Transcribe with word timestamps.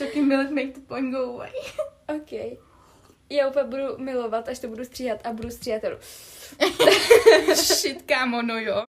Chocolate 0.00 0.26
milk 0.26 0.50
make 0.50 0.74
the 0.74 0.80
point 0.80 1.12
go 1.12 1.34
away. 1.34 1.52
OK. 2.16 2.32
Já 3.30 3.48
úplně 3.48 3.64
budu 3.64 3.98
milovat, 3.98 4.48
až 4.48 4.58
to 4.58 4.68
budu 4.68 4.84
stříhat 4.84 5.26
a 5.26 5.32
budu 5.32 5.50
stříhat. 5.50 5.82
Shit, 7.54 8.02
kámo, 8.02 8.42
no 8.42 8.58
jo. 8.58 8.82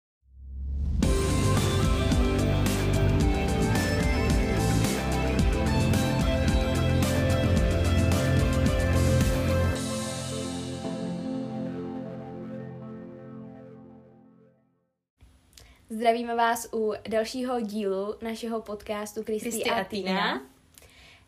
Zdravíme 15.90 16.36
vás 16.36 16.68
u 16.74 16.94
dalšího 17.10 17.62
dílu 17.62 18.16
našeho 18.22 18.62
podcastu 18.62 19.24
a 19.72 19.76
a 19.76 19.84
Týna. 19.84 20.52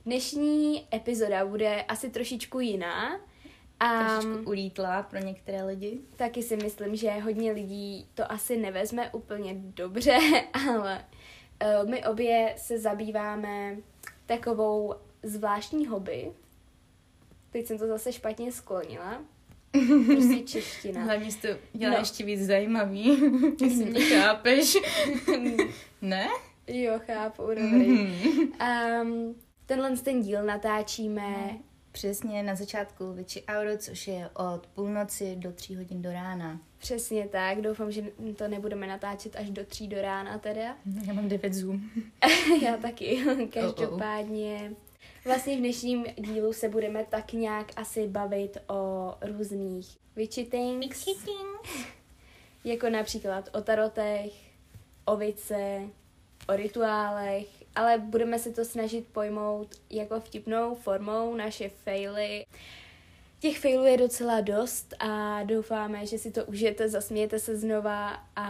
Dnešní 0.05 0.87
epizoda 0.93 1.45
bude 1.45 1.81
asi 1.81 2.09
trošičku 2.09 2.59
jiná. 2.59 3.19
A 3.79 4.17
Trošičku 4.19 4.49
ulítla 4.49 5.03
pro 5.03 5.19
některé 5.19 5.63
lidi. 5.63 5.99
taky 6.15 6.43
si 6.43 6.55
myslím, 6.57 6.95
že 6.95 7.11
hodně 7.11 7.51
lidí 7.51 8.07
to 8.13 8.31
asi 8.31 8.57
nevezme 8.57 9.09
úplně 9.09 9.53
dobře, 9.57 10.17
ale 10.69 11.05
uh, 11.83 11.89
my 11.89 12.05
obě 12.05 12.53
se 12.57 12.79
zabýváme 12.79 13.75
takovou 14.25 14.95
zvláštní 15.23 15.87
hobby. 15.87 16.31
Teď 17.51 17.65
jsem 17.65 17.77
to 17.77 17.87
zase 17.87 18.13
špatně 18.13 18.51
sklonila. 18.51 19.21
Prostě 20.05 20.39
čeština. 20.45 21.01
Hlavně 21.03 21.31
jsi 21.31 21.41
to 21.41 21.47
dělá 21.73 21.93
No. 21.93 21.99
ještě 21.99 22.23
víc 22.25 22.41
zajímavý, 22.41 23.05
jestli 23.63 23.85
mě 23.85 24.01
chápeš. 24.05 24.77
ne? 26.01 26.27
Jo, 26.67 26.93
chápu, 27.05 27.41
dobrý. 27.47 28.09
Um, 29.01 29.35
tenhle 29.65 29.97
ten 29.97 30.21
díl 30.21 30.43
natáčíme 30.43 31.59
Přesně 31.91 32.43
na 32.43 32.55
začátku 32.55 33.13
Witchy 33.13 33.43
Hour, 33.49 33.77
což 33.77 34.07
je 34.07 34.29
od 34.29 34.67
půlnoci 34.67 35.35
do 35.35 35.51
tří 35.51 35.75
hodin 35.75 36.01
do 36.01 36.11
rána. 36.11 36.59
přesně 36.77 37.27
tak. 37.27 37.61
Doufám, 37.61 37.91
že 37.91 38.03
to 38.37 38.47
nebudeme 38.47 38.87
natáčet 38.87 39.35
až 39.35 39.49
do 39.49 39.65
tří 39.65 39.87
do 39.87 40.01
rána 40.01 40.37
teda. 40.37 40.77
Já 41.07 41.13
mám 41.13 41.27
9 41.27 41.53
Zoom. 41.53 41.81
Já 42.61 42.77
taky. 42.77 43.23
Každopádně 43.53 44.73
vlastně 45.25 45.55
v 45.55 45.59
dnešním 45.59 46.05
dílu 46.17 46.53
se 46.53 46.69
budeme 46.69 47.05
tak 47.05 47.33
nějak 47.33 47.71
asi 47.75 48.07
bavit 48.07 48.57
o 48.67 49.13
různých 49.21 49.97
witchy 50.15 50.45
things, 50.45 51.05
jako 52.63 52.89
například 52.89 53.49
o 53.53 53.61
tarotech, 53.61 54.33
o 55.05 55.17
vice, 55.17 55.81
o 56.49 56.55
rituálech, 56.55 57.62
ale 57.75 57.97
budeme 57.97 58.39
se 58.39 58.51
to 58.51 58.65
snažit 58.65 59.07
pojmout 59.07 59.67
jako 59.89 60.19
vtipnou 60.19 60.75
formou 60.75 61.35
naše 61.35 61.69
faily. 61.69 62.45
Těch 63.39 63.59
failů 63.59 63.85
je 63.85 63.97
docela 63.97 64.41
dost 64.41 64.93
a 64.99 65.43
doufáme, 65.43 66.05
že 66.05 66.17
si 66.17 66.31
to 66.31 66.45
užijete, 66.45 66.89
zasmějete 66.89 67.39
se 67.39 67.57
znova 67.57 68.23
a 68.35 68.47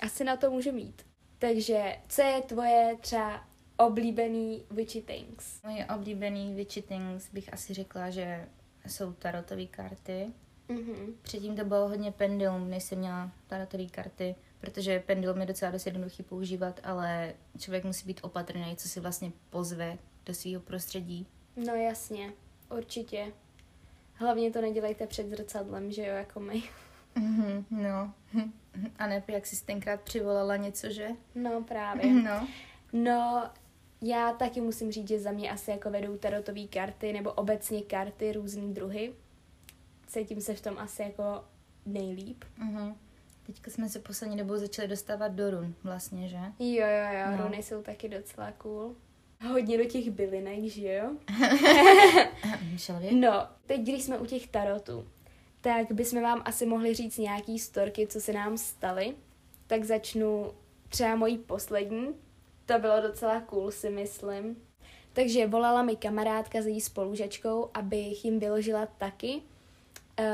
asi 0.00 0.24
na 0.24 0.36
to 0.36 0.50
může 0.50 0.72
mít. 0.72 1.02
Takže 1.38 1.96
co 2.08 2.22
je 2.22 2.42
tvoje 2.42 2.96
třeba 3.00 3.44
oblíbený 3.76 4.64
witchy 4.70 5.02
things? 5.02 5.62
Moje 5.62 5.86
oblíbený 5.86 6.54
Witchy 6.54 6.82
Things 6.82 7.28
bych 7.32 7.52
asi 7.52 7.74
řekla, 7.74 8.10
že 8.10 8.48
jsou 8.86 9.12
tarotové 9.12 9.66
karty. 9.66 10.26
Mhm. 10.68 11.14
Předtím 11.22 11.56
to 11.56 11.64
bylo 11.64 11.88
hodně 11.88 12.12
pendulum, 12.12 12.70
než 12.70 12.82
jsem 12.82 12.98
měla 12.98 13.30
tarotové 13.46 13.86
karty, 13.86 14.34
protože 14.64 15.00
pendulum 15.00 15.40
je 15.40 15.46
docela 15.46 15.70
dost 15.70 15.86
jednoduchý 15.86 16.22
používat, 16.22 16.80
ale 16.84 17.34
člověk 17.58 17.84
musí 17.84 18.06
být 18.06 18.20
opatrný, 18.22 18.76
co 18.76 18.88
si 18.88 19.00
vlastně 19.00 19.32
pozve 19.50 19.98
do 20.26 20.34
svého 20.34 20.60
prostředí. 20.60 21.26
No 21.56 21.74
jasně, 21.74 22.32
určitě. 22.76 23.32
Hlavně 24.14 24.50
to 24.50 24.60
nedělejte 24.60 25.06
před 25.06 25.28
zrcadlem, 25.30 25.92
že 25.92 26.06
jo, 26.06 26.14
jako 26.14 26.40
my. 26.40 26.62
Mhm, 27.14 27.64
no. 27.70 28.14
A 28.98 29.06
ne, 29.06 29.22
jak 29.28 29.46
jsi 29.46 29.64
tenkrát 29.64 30.00
přivolala 30.00 30.56
něco, 30.56 30.90
že? 30.90 31.08
No 31.34 31.62
právě. 31.62 32.12
No. 32.12 32.48
No, 32.92 33.50
já 34.02 34.32
taky 34.32 34.60
musím 34.60 34.92
říct, 34.92 35.08
že 35.08 35.20
za 35.20 35.30
mě 35.30 35.50
asi 35.50 35.70
jako 35.70 35.90
vedou 35.90 36.16
tarotové 36.16 36.66
karty 36.66 37.12
nebo 37.12 37.32
obecně 37.32 37.82
karty 37.82 38.32
různý 38.32 38.74
druhy. 38.74 39.14
Cítím 40.06 40.40
se 40.40 40.54
v 40.54 40.60
tom 40.60 40.78
asi 40.78 41.02
jako 41.02 41.44
nejlíp. 41.86 42.44
Mhm. 42.58 42.94
Teďka 43.46 43.70
jsme 43.70 43.88
se 43.88 43.98
poslední 43.98 44.36
dobou 44.36 44.56
začali 44.56 44.88
dostávat 44.88 45.28
do 45.28 45.50
run, 45.50 45.74
vlastně, 45.84 46.28
že? 46.28 46.36
Jo, 46.58 46.86
jo, 46.86 47.18
jo, 47.20 47.36
no. 47.36 47.44
Runy 47.44 47.62
jsou 47.62 47.82
taky 47.82 48.08
docela 48.08 48.52
cool. 48.52 48.94
Hodně 49.48 49.78
do 49.78 49.84
těch 49.84 50.10
bylinek, 50.10 50.64
že 50.64 50.94
jo? 50.94 51.10
No, 53.14 53.46
teď 53.66 53.80
když 53.80 54.02
jsme 54.02 54.18
u 54.18 54.26
těch 54.26 54.48
tarotů, 54.48 55.08
tak 55.60 55.92
bychom 55.92 56.22
vám 56.22 56.42
asi 56.44 56.66
mohli 56.66 56.94
říct 56.94 57.18
nějaký 57.18 57.58
storky, 57.58 58.06
co 58.06 58.20
se 58.20 58.32
nám 58.32 58.58
staly. 58.58 59.14
Tak 59.66 59.84
začnu 59.84 60.52
třeba 60.88 61.16
mojí 61.16 61.38
poslední. 61.38 62.08
To 62.66 62.78
bylo 62.78 63.00
docela 63.00 63.40
cool, 63.40 63.70
si 63.70 63.90
myslím. 63.90 64.56
Takže 65.12 65.46
volala 65.46 65.82
mi 65.82 65.96
kamarádka 65.96 66.62
s 66.62 66.66
její 66.66 66.80
spolužačkou, 66.80 67.70
abych 67.74 68.24
jim 68.24 68.38
vyložila 68.38 68.86
taky. 68.86 69.42
Uh, 70.18 70.24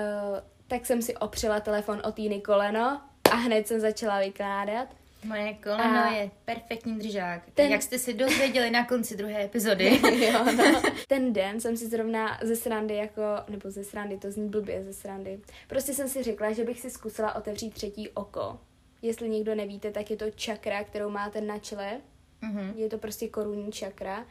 tak 0.70 0.86
jsem 0.86 1.02
si 1.02 1.16
opřela 1.16 1.60
telefon 1.60 2.02
o 2.04 2.12
týny 2.12 2.40
koleno 2.40 3.00
a 3.32 3.34
hned 3.34 3.68
jsem 3.68 3.80
začala 3.80 4.20
vykládat. 4.20 4.88
Moje 5.24 5.54
koleno 5.54 5.98
A- 5.98 6.10
je 6.10 6.30
perfektní 6.44 6.98
držák. 6.98 7.42
Ten-. 7.54 7.70
Jak 7.72 7.82
jste 7.82 7.98
si 7.98 8.14
dozvěděli 8.14 8.70
na 8.70 8.86
konci 8.86 9.16
druhé 9.16 9.44
epizody. 9.44 10.00
jo, 10.32 10.44
no. 10.56 10.82
Ten 11.08 11.32
den 11.32 11.60
jsem 11.60 11.76
si 11.76 11.88
zrovna 11.88 12.38
ze 12.42 12.56
srandy 12.56 12.94
jako, 12.94 13.22
nebo 13.48 13.70
ze 13.70 13.84
srandy, 13.84 14.18
to 14.18 14.30
zní 14.30 14.48
blbě 14.48 14.84
ze 14.84 14.92
srandy. 14.92 15.40
Prostě 15.68 15.94
jsem 15.94 16.08
si 16.08 16.22
řekla, 16.22 16.52
že 16.52 16.64
bych 16.64 16.80
si 16.80 16.90
zkusila 16.90 17.34
otevřít 17.34 17.74
třetí 17.74 18.08
oko. 18.08 18.58
Jestli 19.02 19.28
někdo 19.28 19.54
nevíte, 19.54 19.90
tak 19.90 20.10
je 20.10 20.16
to 20.16 20.30
čakra, 20.30 20.84
kterou 20.84 21.10
máte 21.10 21.40
na 21.40 21.58
čele. 21.58 22.00
mhm. 22.42 22.72
Je 22.76 22.88
to 22.88 22.98
prostě 22.98 23.28
korunní 23.28 23.72
čakra. 23.72 24.26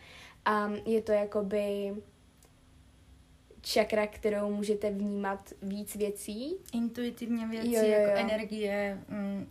A 0.45 0.71
je 0.85 1.01
to 1.01 1.11
jakoby 1.11 1.93
čakra, 3.61 4.07
kterou 4.07 4.51
můžete 4.51 4.91
vnímat 4.91 5.49
víc 5.61 5.95
věcí 5.95 6.55
Intuitivně 6.73 7.47
věci, 7.47 7.67
Jo, 7.67 7.81
jo, 7.83 7.89
jako 7.89 8.11
jo. 8.11 8.17
energie 8.17 8.99
mm, 9.09 9.47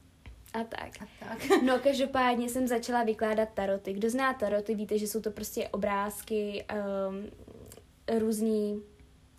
a 0.53 0.65
tak. 0.65 0.91
a 1.03 1.07
tak. 1.21 1.39
No, 1.65 1.79
každopádně 1.79 2.49
jsem 2.49 2.67
začala 2.69 3.03
vykládat 3.05 3.49
taroty. 3.55 3.93
Kdo 3.93 4.11
zná 4.11 4.35
taroty, 4.35 4.75
víte, 4.75 4.99
že 4.99 5.07
jsou 5.07 5.21
to 5.21 5.31
prostě 5.31 5.69
obrázky, 5.69 6.65
um, 7.09 7.27
různý 8.19 8.83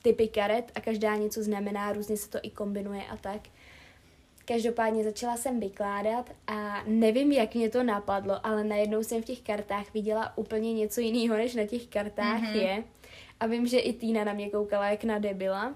typy 0.02 0.28
karet 0.28 0.72
a 0.76 0.82
každá 0.82 1.16
něco 1.16 1.44
znamená, 1.44 1.92
různě 1.94 2.18
se 2.18 2.30
to 2.30 2.40
i 2.42 2.50
kombinuje 2.50 3.04
a 3.04 3.18
tak. 3.18 3.42
Každopádně 4.46 5.04
začala 5.04 5.38
jsem 5.38 5.60
vykládat 5.60 6.30
a 6.48 6.84
nevím, 6.88 7.32
jak 7.32 7.56
mě 7.56 7.70
to 7.70 7.84
napadlo, 7.84 8.46
ale 8.46 8.64
najednou 8.64 9.04
jsem 9.04 9.22
v 9.22 9.26
těch 9.26 9.42
kartách 9.42 9.94
viděla 9.94 10.38
úplně 10.38 10.74
něco 10.74 11.02
jiného, 11.02 11.38
než 11.38 11.56
na 11.56 11.66
těch 11.66 11.88
kartách 11.88 12.42
Mhm. 12.42 12.54
mm-hmm. 12.54 12.62
je. 12.62 12.84
A 13.40 13.46
vím, 13.46 13.68
že 13.68 13.80
i 13.80 13.94
Týna 13.94 14.24
na 14.24 14.34
mě 14.34 14.50
koukala 14.50 14.90
jak 14.90 15.04
na 15.04 15.20
debila. 15.20 15.76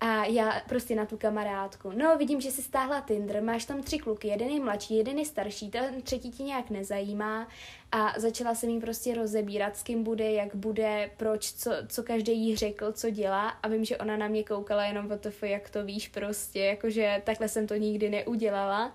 A 0.00 0.24
já 0.24 0.62
prostě 0.68 0.94
na 0.94 1.06
tu 1.06 1.16
kamarádku. 1.16 1.90
No, 1.92 2.18
vidím, 2.18 2.40
že 2.40 2.50
jsi 2.50 2.62
stáhla 2.62 3.00
Tinder, 3.00 3.42
máš 3.42 3.64
tam 3.64 3.82
tři 3.82 3.98
kluky, 3.98 4.28
jeden 4.28 4.48
je 4.48 4.60
mladší, 4.60 4.96
jeden 4.96 5.18
je 5.18 5.24
starší, 5.24 5.70
ten 5.70 6.02
třetí 6.02 6.30
ti 6.30 6.42
nějak 6.42 6.70
nezajímá. 6.70 7.48
A 7.92 8.12
začala 8.16 8.54
jsem 8.54 8.70
jí 8.70 8.80
prostě 8.80 9.14
rozebírat, 9.14 9.76
s 9.76 9.82
kým 9.82 10.02
bude, 10.02 10.32
jak 10.32 10.54
bude, 10.54 11.10
proč, 11.16 11.52
co, 11.52 11.70
co 11.88 12.02
každý 12.02 12.38
jí 12.38 12.56
řekl, 12.56 12.92
co 12.92 13.10
dělá. 13.10 13.48
A 13.48 13.68
vím, 13.68 13.84
že 13.84 13.98
ona 13.98 14.16
na 14.16 14.28
mě 14.28 14.44
koukala 14.44 14.84
jenom 14.84 15.10
o 15.10 15.18
to, 15.18 15.46
jak 15.46 15.70
to 15.70 15.84
víš 15.84 16.08
prostě, 16.08 16.60
jakože 16.60 17.22
takhle 17.24 17.48
jsem 17.48 17.66
to 17.66 17.74
nikdy 17.74 18.10
neudělala. 18.10 18.92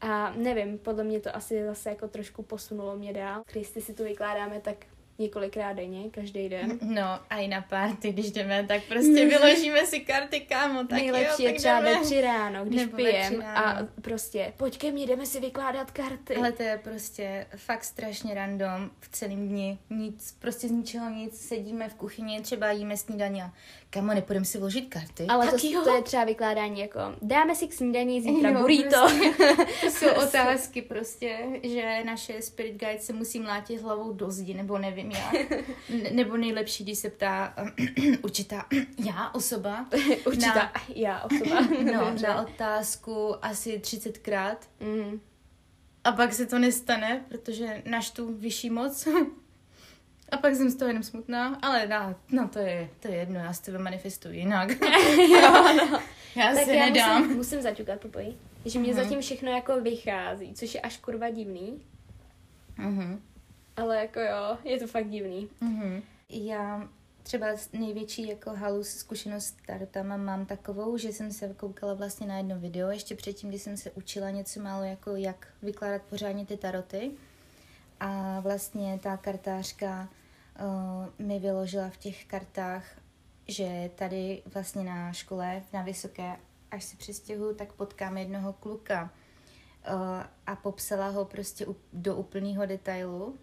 A 0.00 0.32
nevím, 0.36 0.78
podle 0.78 1.04
mě 1.04 1.20
to 1.20 1.36
asi 1.36 1.64
zase 1.64 1.88
jako 1.88 2.08
trošku 2.08 2.42
posunulo 2.42 2.96
mě 2.96 3.12
dál. 3.12 3.42
Kristy 3.46 3.80
si 3.80 3.94
tu 3.94 4.04
vykládáme 4.04 4.60
tak 4.60 4.76
několikrát 5.18 5.72
denně, 5.72 6.10
každý 6.10 6.48
den. 6.48 6.78
No 6.82 7.20
a 7.30 7.36
i 7.36 7.48
na 7.48 7.60
party, 7.62 8.12
když 8.12 8.30
jdeme, 8.30 8.64
tak 8.68 8.82
prostě 8.88 9.26
vyložíme 9.38 9.86
si 9.86 10.00
karty, 10.00 10.40
kámo, 10.40 10.80
tak 10.80 10.98
Nejlepší 10.98 11.42
jo, 11.42 11.48
je 11.48 11.52
tak 11.52 11.58
třeba 11.58 11.80
jdeme. 11.80 11.98
ve 11.98 12.04
tři 12.04 12.20
ráno, 12.20 12.64
když 12.64 12.80
Nebo 12.80 12.96
pijem 12.96 13.42
a 13.42 13.78
prostě 14.02 14.52
pojď 14.56 14.78
ke 14.78 14.90
mně, 14.90 15.06
jdeme 15.06 15.26
si 15.26 15.40
vykládat 15.40 15.90
karty. 15.90 16.36
Ale 16.36 16.52
to 16.52 16.62
je 16.62 16.80
prostě 16.84 17.46
fakt 17.56 17.84
strašně 17.84 18.34
random 18.34 18.90
v 19.00 19.08
celém 19.08 19.48
dni. 19.48 19.78
Nic, 19.90 20.36
prostě 20.38 20.68
z 20.68 20.70
ničeho 20.70 21.10
nic. 21.10 21.40
Sedíme 21.40 21.88
v 21.88 21.94
kuchyni, 21.94 22.40
třeba 22.40 22.70
jíme 22.70 22.96
snídaně 22.96 23.44
a 23.44 23.52
kamo, 23.90 24.14
nepůjdeme 24.14 24.44
si 24.46 24.58
vložit 24.58 24.88
karty? 24.88 25.26
Ale 25.28 25.46
tak 25.50 25.60
to, 25.60 25.66
jo. 25.66 25.84
to 25.84 25.96
je 25.96 26.02
třeba 26.02 26.24
vykládání 26.24 26.80
jako 26.80 27.00
dáme 27.22 27.54
si 27.54 27.66
k 27.68 27.72
snídaní 27.72 28.22
zítra 28.22 28.50
Jo, 28.58 28.60
burrito. 28.60 29.08
To 29.80 29.90
jsou 29.90 30.06
otázky 30.22 30.82
prostě, 30.82 31.38
že 31.62 32.04
naše 32.04 32.42
spirit 32.42 32.72
guide 32.80 32.98
se 33.00 33.12
musí 33.12 33.40
mlátit 33.40 33.80
hlavou 33.80 34.12
do 34.12 34.30
zdi, 34.30 34.54
nebo 34.54 34.78
nevím 34.78 35.07
Ne- 36.02 36.10
nebo 36.10 36.36
nejlepší, 36.36 36.84
když 36.84 36.98
se 36.98 37.10
ptá 37.10 37.54
určitá 38.22 38.66
já 39.06 39.30
osoba. 39.30 39.86
Určitá 40.26 40.54
Na, 40.54 40.72
já 40.94 41.22
osoba. 41.24 41.60
no, 41.92 42.14
na 42.22 42.42
otázku 42.42 43.44
asi 43.44 43.78
30krát. 43.78 44.56
Mm. 44.80 45.20
A 46.04 46.12
pak 46.12 46.32
se 46.32 46.46
to 46.46 46.58
nestane, 46.58 47.24
protože 47.28 47.82
naš 47.86 48.10
tu 48.10 48.32
vyšší 48.34 48.70
moc. 48.70 49.08
A 50.32 50.36
pak 50.36 50.54
jsem 50.54 50.70
z 50.70 50.74
toho 50.76 50.88
jenom 50.88 51.02
smutná, 51.02 51.58
ale 51.62 51.86
no, 51.86 52.14
no 52.30 52.48
to, 52.48 52.58
je, 52.58 52.90
to 53.00 53.08
je 53.08 53.14
jedno, 53.16 53.40
já 53.40 53.52
s 53.52 53.60
tebe 53.60 53.78
manifestuji 53.78 54.38
jinak. 54.38 54.70
jo, 55.30 55.40
no. 55.90 56.00
Já 56.36 56.54
tak 56.54 56.64
se 56.64 56.74
já 56.74 56.84
nedám. 56.86 57.22
musím, 57.22 57.36
musím 57.36 57.62
zaťukat 57.62 58.00
popojí. 58.00 58.36
Že 58.64 58.78
mě 58.78 58.92
Mhm. 58.94 59.02
zatím 59.02 59.20
všechno 59.20 59.50
jako 59.50 59.80
vychází, 59.80 60.54
což 60.54 60.74
je 60.74 60.80
až 60.80 60.96
kurva 60.96 61.30
divný. 61.30 61.82
Mhm. 62.76 63.22
Ale 63.82 63.96
jako 63.96 64.20
jo, 64.20 64.58
je 64.64 64.78
to 64.78 64.86
fakt 64.86 65.08
divný. 65.10 65.48
Mhm. 65.60 66.02
Já 66.30 66.88
třeba 67.22 67.46
největší 67.72 68.28
jako 68.28 68.50
halus 68.50 68.88
zkušenost 68.88 69.44
s 69.44 69.52
tarotama 69.66 70.16
mám 70.16 70.46
takovou, 70.46 70.96
že 70.96 71.12
jsem 71.12 71.32
se 71.32 71.54
koukala 71.54 71.94
vlastně 71.94 72.26
na 72.26 72.36
jedno 72.36 72.58
video, 72.58 72.90
ještě 72.90 73.14
předtím, 73.14 73.48
když 73.48 73.62
jsem 73.62 73.76
se 73.76 73.90
učila 73.90 74.30
něco 74.30 74.60
málo, 74.60 74.84
jako 74.84 75.16
jak 75.16 75.48
vykládat 75.62 76.02
pořádně 76.02 76.46
ty 76.46 76.56
taroty. 76.56 77.10
A 78.00 78.40
vlastně 78.40 79.00
ta 79.02 79.16
kartářka 79.16 80.08
uh, 81.18 81.26
mi 81.26 81.38
vyložila 81.38 81.90
v 81.90 81.96
těch 81.96 82.24
kartách, 82.24 82.84
že 83.48 83.90
tady 83.94 84.42
vlastně 84.54 84.84
na 84.84 85.12
škole, 85.12 85.62
na 85.72 85.82
Vysoké, 85.82 86.36
až 86.70 86.84
se 86.84 86.96
přestěhuju, 86.96 87.54
tak 87.54 87.72
potkám 87.72 88.18
jednoho 88.18 88.52
kluka. 88.52 89.10
Uh, 89.94 90.22
a 90.46 90.56
popsala 90.56 91.08
ho 91.08 91.24
prostě 91.24 91.66
u- 91.66 91.76
do 91.92 92.16
úplného 92.16 92.66
detailu, 92.66 93.36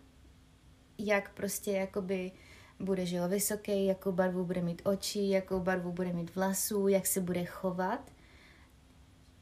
jak 0.98 1.34
prostě 1.34 1.72
jakoby 1.72 2.32
bude 2.80 3.06
že 3.06 3.16
jo, 3.16 3.28
vysoký, 3.28 3.86
jakou 3.86 4.12
barvu 4.12 4.46
bude 4.46 4.62
mít 4.62 4.82
oči, 4.86 5.30
jakou 5.30 5.60
barvu 5.60 5.92
bude 5.92 6.14
mít 6.14 6.36
vlasů, 6.36 6.88
jak 6.88 7.08
se 7.08 7.22
bude 7.22 7.46
chovat, 7.46 8.12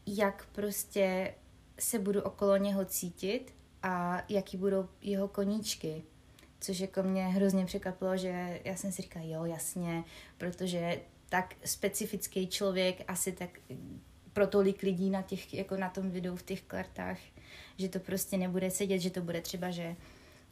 jak 0.06 0.48
prostě 0.52 1.34
se 1.80 2.00
budu 2.00 2.22
okolo 2.22 2.58
něho 2.58 2.86
cítit 2.86 3.54
a 3.84 4.24
jaký 4.30 4.58
budou 4.58 4.90
jeho 5.02 5.28
koníčky. 5.28 6.04
Což 6.60 6.80
jako 6.80 7.04
mě 7.04 7.28
hrozně 7.28 7.66
překvapilo, 7.66 8.18
že 8.18 8.62
já 8.64 8.76
jsem 8.76 8.92
si 8.92 9.02
říkala, 9.02 9.26
jo, 9.26 9.46
jasně, 9.46 10.04
protože 10.38 11.00
tak 11.30 11.56
specifický 11.66 12.48
člověk 12.48 13.04
asi 13.08 13.32
tak 13.32 13.50
pro 14.34 14.48
tolik 14.48 14.82
lidí 14.82 15.10
na, 15.10 15.22
těch, 15.22 15.54
jako 15.54 15.78
na 15.78 15.90
tom 15.90 16.12
videu 16.12 16.36
v 16.36 16.44
těch 16.44 16.62
kartách, 16.62 17.18
že 17.78 17.90
to 17.90 18.00
prostě 18.00 18.38
nebude 18.38 18.72
sedět, 18.72 19.00
že 19.00 19.10
to 19.10 19.22
bude 19.22 19.42
třeba, 19.42 19.72
že 19.72 19.96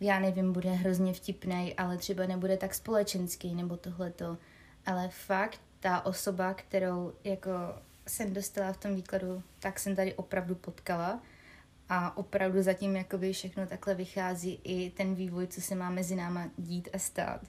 já 0.01 0.19
nevím, 0.19 0.53
bude 0.53 0.71
hrozně 0.71 1.13
vtipný, 1.13 1.73
ale 1.77 1.97
třeba 1.97 2.25
nebude 2.25 2.57
tak 2.57 2.73
společenský 2.73 3.55
nebo 3.55 3.77
tohleto. 3.77 4.37
Ale 4.85 5.09
fakt 5.09 5.61
ta 5.79 6.05
osoba, 6.05 6.53
kterou 6.53 7.13
jako 7.23 7.49
jsem 8.07 8.33
dostala 8.33 8.73
v 8.73 8.77
tom 8.77 8.95
výkladu, 8.95 9.43
tak 9.59 9.79
jsem 9.79 9.95
tady 9.95 10.13
opravdu 10.13 10.55
potkala 10.55 11.21
a 11.89 12.17
opravdu 12.17 12.61
zatím 12.61 12.95
jakoby 12.95 13.33
všechno 13.33 13.67
takhle 13.67 13.95
vychází 13.95 14.59
i 14.63 14.89
ten 14.89 15.15
vývoj, 15.15 15.47
co 15.47 15.61
se 15.61 15.75
má 15.75 15.89
mezi 15.89 16.15
náma 16.15 16.49
dít 16.57 16.89
a 16.93 16.99
stát, 16.99 17.41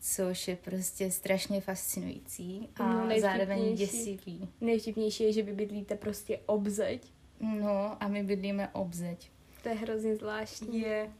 což 0.00 0.48
je 0.48 0.56
prostě 0.56 1.10
strašně 1.10 1.60
fascinující 1.60 2.68
a 2.76 2.92
No, 2.92 3.20
zároveň 3.20 3.74
děsivý. 3.74 4.48
Nejvtipnější 4.60 5.24
je, 5.24 5.32
že 5.32 5.42
vy 5.42 5.52
bydlíte 5.52 5.96
prostě 5.96 6.38
obzeď. 6.46 7.12
No 7.40 8.02
a 8.02 8.08
my 8.08 8.22
bydlíme 8.22 8.68
obzeď. 8.68 9.30
To 9.62 9.68
je 9.68 9.74
hrozně 9.74 10.16
zvláštní. 10.16 10.80
Je. 10.80 11.10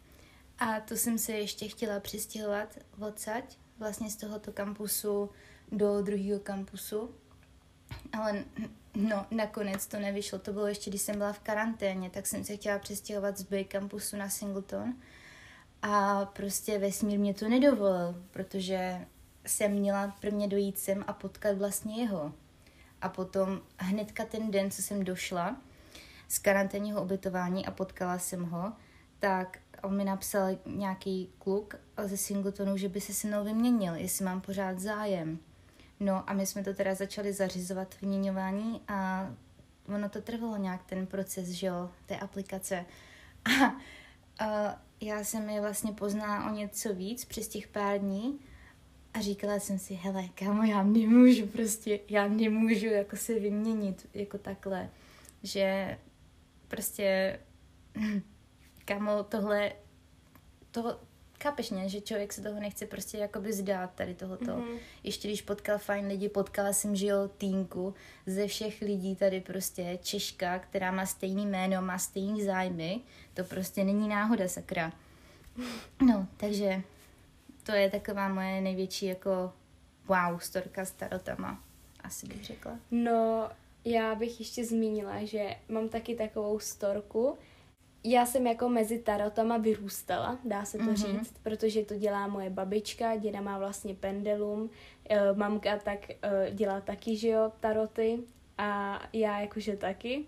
A 0.58 0.80
to 0.80 0.96
jsem 0.96 1.18
se 1.18 1.32
ještě 1.32 1.68
chtěla 1.68 2.00
přistěhovat 2.00 2.78
odsaď, 3.00 3.58
vlastně 3.78 4.10
z 4.10 4.16
tohoto 4.16 4.52
kampusu 4.52 5.30
do 5.72 6.02
druhého 6.02 6.40
kampusu. 6.40 7.14
Ale 8.12 8.44
no, 8.94 9.26
nakonec 9.30 9.86
to 9.86 9.98
nevyšlo. 9.98 10.38
To 10.38 10.52
bylo 10.52 10.66
ještě, 10.66 10.90
když 10.90 11.02
jsem 11.02 11.16
byla 11.16 11.32
v 11.32 11.38
karanténě, 11.38 12.10
tak 12.10 12.26
jsem 12.26 12.44
se 12.44 12.56
chtěla 12.56 12.78
přestěhovat 12.78 13.38
z 13.38 13.42
Bay 13.42 13.64
kampusu 13.64 14.16
na 14.16 14.28
Singleton. 14.28 14.94
A 15.82 16.24
prostě 16.24 16.78
vesmír 16.78 17.18
mě 17.18 17.34
to 17.34 17.48
nedovolil, 17.48 18.24
protože 18.30 19.06
jsem 19.46 19.72
měla 19.72 20.16
prvně 20.20 20.48
dojít 20.48 20.78
sem 20.78 21.04
a 21.06 21.12
potkat 21.12 21.58
vlastně 21.58 22.02
jeho. 22.02 22.32
A 23.00 23.08
potom 23.08 23.60
hnedka 23.76 24.24
ten 24.24 24.50
den, 24.50 24.70
co 24.70 24.82
jsem 24.82 25.04
došla 25.04 25.56
z 26.28 26.38
karanténního 26.38 27.02
ubytování 27.02 27.66
a 27.66 27.70
potkala 27.70 28.18
jsem 28.18 28.44
ho, 28.44 28.72
tak 29.18 29.58
on 29.82 29.96
mi 29.96 30.04
napsal 30.04 30.58
nějaký 30.66 31.30
kluk 31.38 31.74
ze 32.04 32.16
Singletonu, 32.16 32.76
že 32.76 32.88
by 32.88 33.00
se 33.00 33.14
se 33.14 33.26
mnou 33.26 33.44
vyměnil, 33.44 33.94
jestli 33.94 34.24
mám 34.24 34.40
pořád 34.40 34.78
zájem. 34.78 35.38
No 36.00 36.30
a 36.30 36.32
my 36.32 36.46
jsme 36.46 36.64
to 36.64 36.74
teda 36.74 36.94
začali 36.94 37.32
zařizovat 37.32 38.00
vyměňování 38.00 38.80
a 38.88 39.30
ono 39.94 40.08
to 40.08 40.20
trvalo 40.20 40.56
nějak 40.56 40.84
ten 40.84 41.06
proces, 41.06 41.48
že 41.48 41.66
jo, 41.66 41.90
té 42.06 42.16
aplikace. 42.18 42.84
A, 43.44 43.76
a 44.46 44.78
já 45.00 45.24
jsem 45.24 45.50
je 45.50 45.60
vlastně 45.60 45.92
poznala 45.92 46.50
o 46.50 46.54
něco 46.54 46.94
víc 46.94 47.24
přes 47.24 47.48
těch 47.48 47.68
pár 47.68 47.98
dní 47.98 48.38
a 49.14 49.20
říkala 49.20 49.60
jsem 49.60 49.78
si, 49.78 49.94
hele, 49.94 50.24
kámo, 50.34 50.62
já 50.62 50.82
nemůžu 50.82 51.46
prostě, 51.46 52.00
já 52.08 52.28
nemůžu 52.28 52.86
jako 52.86 53.16
se 53.16 53.40
vyměnit 53.40 54.08
jako 54.14 54.38
takhle, 54.38 54.90
že 55.42 55.98
prostě, 56.68 57.38
kámo, 58.88 59.22
tohle, 59.22 59.72
to, 60.70 61.00
chápeš 61.42 61.70
mě, 61.70 61.88
že 61.88 62.00
člověk 62.00 62.32
se 62.32 62.42
toho 62.42 62.60
nechce 62.60 62.86
prostě 62.86 63.18
jakoby 63.18 63.52
zdát 63.52 63.90
tady 63.94 64.14
tohoto. 64.14 64.44
Mm-hmm. 64.44 64.78
Ještě 65.04 65.28
když 65.28 65.42
potkal 65.42 65.78
fajn 65.78 66.06
lidi, 66.06 66.28
potkala 66.28 66.72
jsem, 66.72 66.96
že 66.96 67.06
jo, 67.06 67.28
týnku 67.38 67.94
ze 68.26 68.46
všech 68.46 68.80
lidí 68.80 69.16
tady 69.16 69.40
prostě 69.40 69.98
Češka, 70.02 70.58
která 70.58 70.90
má 70.90 71.06
stejný 71.06 71.46
jméno, 71.46 71.82
má 71.82 71.98
stejný 71.98 72.44
zájmy, 72.44 73.00
to 73.34 73.44
prostě 73.44 73.84
není 73.84 74.08
náhoda, 74.08 74.48
sakra. 74.48 74.92
No, 76.06 76.26
takže 76.36 76.82
to 77.62 77.72
je 77.72 77.90
taková 77.90 78.28
moje 78.28 78.60
největší 78.60 79.06
jako 79.06 79.52
wow, 80.06 80.38
storka 80.38 80.84
s 80.84 80.90
tarotama, 80.90 81.62
asi 82.00 82.26
bych 82.26 82.44
řekla. 82.44 82.78
No, 82.90 83.50
já 83.84 84.14
bych 84.14 84.40
ještě 84.40 84.64
zmínila, 84.64 85.24
že 85.24 85.56
mám 85.68 85.88
taky 85.88 86.14
takovou 86.14 86.58
storku. 86.58 87.38
Já 88.10 88.26
jsem 88.26 88.46
jako 88.46 88.68
mezi 88.68 88.98
tarotama 88.98 89.56
vyrůstala, 89.56 90.38
dá 90.44 90.64
se 90.64 90.78
to 90.78 90.84
Mhm. 90.84 90.94
mm-hmm. 90.94 91.18
říct, 91.18 91.34
protože 91.42 91.84
to 91.84 91.94
dělá 91.94 92.26
moje 92.26 92.50
babička, 92.50 93.16
děda 93.16 93.40
má 93.40 93.58
vlastně 93.58 93.94
pendulum, 93.94 94.70
eh, 95.10 95.32
mamka 95.34 95.78
tak 95.78 95.98
eh, 96.10 96.50
dělá 96.54 96.80
taky, 96.80 97.16
že 97.16 97.28
jo, 97.28 97.52
taroty 97.60 98.18
a 98.58 99.00
já 99.12 99.40
jakože 99.40 99.76
taky. 99.76 100.24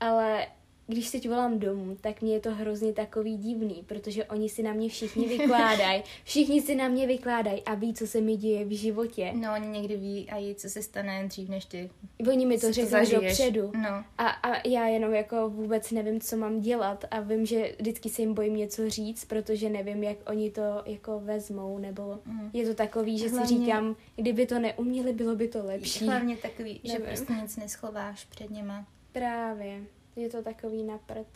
Ale 0.00 0.46
když 0.86 1.10
teď 1.10 1.28
volám 1.28 1.58
domů, 1.58 1.96
tak 2.00 2.22
mě 2.22 2.34
je 2.34 2.40
to 2.40 2.50
hrozně 2.54 2.92
takový 2.92 3.36
divný, 3.36 3.82
protože 3.86 4.24
oni 4.24 4.48
si 4.48 4.62
na 4.62 4.72
mě 4.72 4.88
všichni 4.88 5.28
vykládají, 5.28 6.02
všichni 6.24 6.62
si 6.62 6.74
na 6.74 6.88
mě 6.88 7.06
vykládají 7.06 7.62
a 7.62 7.74
ví, 7.74 7.94
co 7.94 8.06
se 8.06 8.20
mi 8.20 8.36
děje 8.36 8.64
v 8.64 8.76
životě. 8.76 9.32
No, 9.34 9.54
oni 9.54 9.68
někdy 9.68 9.96
ví 9.96 10.28
a 10.30 10.54
co 10.54 10.68
se 10.68 10.82
stane 10.82 11.24
dřív, 11.28 11.48
než 11.48 11.64
ty 11.64 11.90
Oni 12.30 12.46
mi 12.46 12.54
to 12.58 12.66
si 12.66 12.72
řeknou 12.72 12.90
zažiješ. 12.90 13.22
dopředu. 13.38 13.72
No, 13.82 14.04
A, 14.18 14.26
a 14.28 14.68
já 14.68 14.86
jenom 14.86 15.14
jako 15.14 15.48
vůbec 15.50 15.90
nevím, 15.90 16.20
co 16.20 16.36
mám 16.36 16.60
dělat 16.60 17.04
a 17.10 17.20
vím, 17.20 17.46
že 17.46 17.74
vždycky 17.78 18.08
se 18.08 18.22
jim 18.22 18.34
bojím 18.34 18.56
něco 18.56 18.90
říct, 18.90 19.24
protože 19.24 19.68
nevím, 19.70 20.02
jak 20.02 20.16
oni 20.30 20.50
to 20.50 20.62
jako 20.86 21.20
vezmou, 21.20 21.78
nebo 21.78 22.18
Mm. 22.26 22.50
je 22.52 22.66
to 22.66 22.74
takový, 22.74 23.18
že 23.18 23.28
Hlavně- 23.28 23.48
si 23.48 23.54
říkám, 23.64 23.96
kdyby 24.16 24.46
to 24.46 24.58
neuměli, 24.58 25.12
bylo 25.12 25.34
by 25.36 25.48
to 25.48 25.64
lepší. 25.64 26.06
hlavně 26.06 26.36
takový, 26.36 26.80
že 26.84 26.92
Nevím. 26.92 27.06
prostě 27.06 27.32
nic 27.32 27.56
neschováš 27.56 28.24
před 28.24 28.50
něma. 28.50 28.86
Právě, 29.12 29.80
je 30.16 30.28
to 30.28 30.42
takový 30.42 30.82
napřed. 30.82 31.26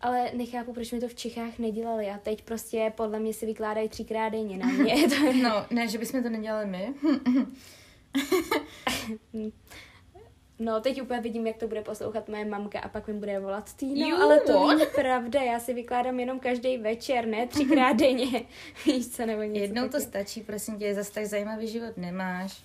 Ale 0.00 0.30
nechápu, 0.34 0.72
proč 0.72 0.92
mi 0.92 1.00
to 1.00 1.08
v 1.08 1.14
Čechách 1.14 1.58
nedělali 1.58 2.06
a 2.06 2.18
teď 2.18 2.42
prostě 2.42 2.92
podle 2.96 3.18
mě 3.18 3.32
si 3.34 3.46
vykládají 3.46 3.88
třikrát 3.88 4.28
denně 4.28 4.56
na 4.58 4.66
mě. 4.66 5.08
to 5.08 5.14
je... 5.26 5.34
No, 5.42 5.66
ne, 5.70 5.88
že 5.88 5.98
bychom 5.98 6.22
to 6.22 6.28
nedělali 6.28 6.66
my. 6.66 6.94
No, 10.60 10.80
teď 10.80 11.02
úplně 11.02 11.20
vidím, 11.20 11.46
jak 11.46 11.56
to 11.56 11.68
bude 11.68 11.82
poslouchat 11.82 12.28
moje 12.28 12.44
mamka 12.44 12.80
a 12.80 12.88
pak 12.88 13.08
mi 13.08 13.14
bude 13.14 13.40
volat 13.40 13.72
Týno, 13.76 14.08
Jo. 14.08 14.16
ale 14.22 14.40
to 14.40 14.68
není 14.68 14.86
pravda, 14.94 15.42
já 15.42 15.60
si 15.60 15.74
vykládám 15.74 16.20
jenom 16.20 16.40
každý 16.40 16.78
večer, 16.78 17.26
ne 17.26 17.46
třikrát 17.46 17.92
denně. 17.96 18.42
Víš 18.86 19.08
co, 19.08 19.26
nebo 19.26 19.42
něco 19.42 19.60
Jednou 19.62 19.82
to 19.82 19.88
taky. 19.92 20.04
stačí, 20.04 20.40
prosím 20.40 20.78
tě, 20.78 20.94
zase 20.94 21.12
tak 21.12 21.26
zajímavý 21.26 21.68
život 21.68 21.96
nemáš. 21.96 22.62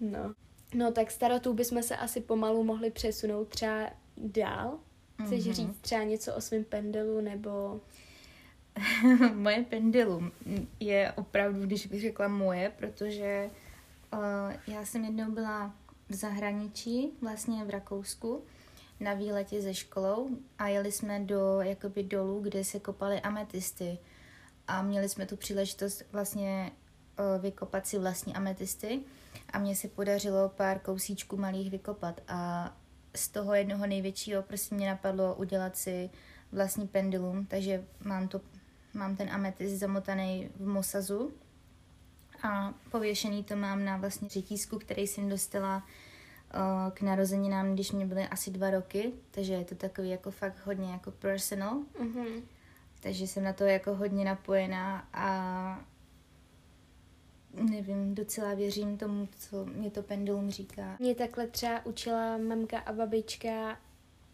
No. 0.00 0.32
No, 0.74 0.92
tak 0.92 1.10
starotů 1.10 1.54
bychom 1.54 1.82
se 1.82 1.96
asi 1.96 2.20
pomalu 2.20 2.64
mohli 2.64 2.90
přesunout 2.90 3.48
třeba 3.48 3.90
dál. 4.16 4.78
Chceš 5.26 5.44
Mhm. 5.44 5.54
říct 5.54 5.78
třeba 5.80 6.02
něco 6.02 6.34
o 6.34 6.40
svém 6.40 6.64
pendelu, 6.64 7.20
nebo... 7.20 7.80
moje 9.34 9.64
pendulum 9.64 10.32
je 10.80 11.12
opravdu, 11.16 11.60
když 11.66 11.86
bych 11.86 12.00
řekla 12.00 12.28
moje, 12.28 12.72
protože 12.76 13.50
uh, 14.12 14.20
já 14.66 14.84
jsem 14.84 15.04
jednou 15.04 15.30
byla 15.30 15.74
v 16.08 16.14
zahraničí, 16.14 17.10
vlastně 17.20 17.64
v 17.64 17.70
Rakousku, 17.70 18.42
na 19.00 19.14
výletě 19.14 19.60
ze 19.62 19.74
školou 19.74 20.28
a 20.58 20.68
jeli 20.68 20.92
jsme 20.92 21.20
do 21.20 21.60
jakoby 21.60 22.02
dolů, 22.02 22.40
kde 22.40 22.64
se 22.64 22.80
kopaly 22.80 23.20
ametisty 23.20 23.98
a 24.68 24.82
měli 24.82 25.08
jsme 25.08 25.26
tu 25.26 25.36
příležitost 25.36 26.02
vlastně 26.12 26.70
vykopat 27.38 27.86
si 27.86 27.98
vlastní 27.98 28.34
ametisty 28.34 29.00
a 29.52 29.58
mně 29.58 29.76
se 29.76 29.88
podařilo 29.88 30.48
pár 30.48 30.78
kousíčků 30.78 31.36
malých 31.36 31.70
vykopat 31.70 32.20
a 32.28 32.72
z 33.16 33.28
toho 33.28 33.54
jednoho 33.54 33.86
největšího 33.86 34.42
prostě 34.42 34.74
mě 34.74 34.88
napadlo 34.88 35.34
udělat 35.34 35.76
si 35.76 36.10
vlastní 36.52 36.88
pendulum, 36.88 37.46
takže 37.46 37.84
mám 38.04 38.28
to 38.28 38.40
mám 38.94 39.16
ten 39.16 39.30
ametist 39.30 39.74
zamotaný 39.74 40.50
v 40.56 40.66
mosazu 40.66 41.32
a 42.42 42.74
pověšený 42.90 43.44
to 43.44 43.56
mám 43.56 43.84
na 43.84 43.96
vlastně 43.96 44.28
řetízku, 44.28 44.78
který 44.78 45.06
jsem 45.06 45.28
dostala 45.28 45.76
uh, 45.76 46.90
k 46.90 47.00
narozeninám, 47.00 47.74
když 47.74 47.92
mě 47.92 48.06
byly 48.06 48.28
asi 48.28 48.50
dva 48.50 48.70
roky, 48.70 49.12
takže 49.30 49.52
je 49.52 49.64
to 49.64 49.74
takový 49.74 50.10
jako 50.10 50.30
fakt 50.30 50.66
hodně 50.66 50.92
jako 50.92 51.10
personal. 51.10 51.78
Mm-hmm. 52.00 52.42
Takže 53.00 53.26
jsem 53.26 53.44
na 53.44 53.52
to 53.52 53.64
jako 53.64 53.94
hodně 53.94 54.24
napojená 54.24 55.08
a 55.12 55.80
nevím, 57.54 58.14
docela 58.14 58.54
věřím 58.54 58.96
tomu, 58.96 59.28
co 59.38 59.64
mě 59.64 59.90
to 59.90 60.02
pendulum 60.02 60.50
říká. 60.50 60.96
Mě 61.00 61.14
takhle 61.14 61.46
třeba 61.46 61.86
učila 61.86 62.36
mamka 62.36 62.78
a 62.78 62.92
babička 62.92 63.78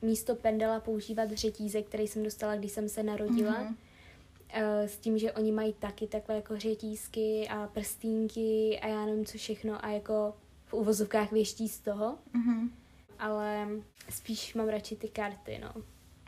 místo 0.02 0.34
pendela 0.34 0.80
používat 0.80 1.30
řetízek, 1.30 1.86
který 1.86 2.08
jsem 2.08 2.22
dostala, 2.22 2.56
když 2.56 2.72
jsem 2.72 2.88
se 2.88 3.02
narodila. 3.02 3.64
Mm-hmm. 3.64 3.76
S 4.84 4.98
tím, 4.98 5.18
že 5.18 5.32
oni 5.32 5.52
mají 5.52 5.72
taky 5.72 6.06
takhle 6.06 6.34
jako 6.34 6.56
řetízky 6.56 7.48
a 7.48 7.66
prstínky 7.66 8.80
a 8.82 8.88
já 8.88 9.06
nevím 9.06 9.24
co 9.24 9.38
všechno 9.38 9.84
a 9.84 9.88
jako 9.88 10.36
v 10.64 10.74
uvozovkách 10.74 11.32
věští 11.32 11.68
z 11.68 11.80
toho. 11.80 12.18
Mm-hmm. 12.34 12.70
Ale 13.18 13.68
spíš 14.10 14.54
mám 14.54 14.68
radši 14.68 14.96
ty 14.96 15.08
karty, 15.08 15.60
no. 15.62 15.82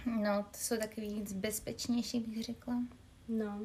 No, 0.07 0.43
to 0.51 0.59
jsou 0.59 0.77
takový 0.77 1.15
víc 1.15 1.33
bezpečnější, 1.33 2.21
bych 2.21 2.45
řekla. 2.45 2.75
No. 3.29 3.61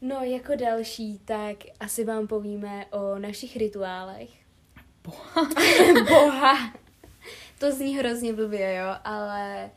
No, 0.00 0.16
jako 0.22 0.54
další, 0.56 1.18
tak 1.24 1.56
asi 1.80 2.04
vám 2.04 2.26
povíme 2.26 2.86
o 2.86 3.18
našich 3.18 3.56
rituálech. 3.56 4.30
Boha. 5.04 5.48
Boha. 6.08 6.74
To 7.58 7.72
zní 7.72 7.98
hrozně 7.98 8.32
blbě, 8.32 8.74
jo, 8.74 8.94
ale 9.04 9.70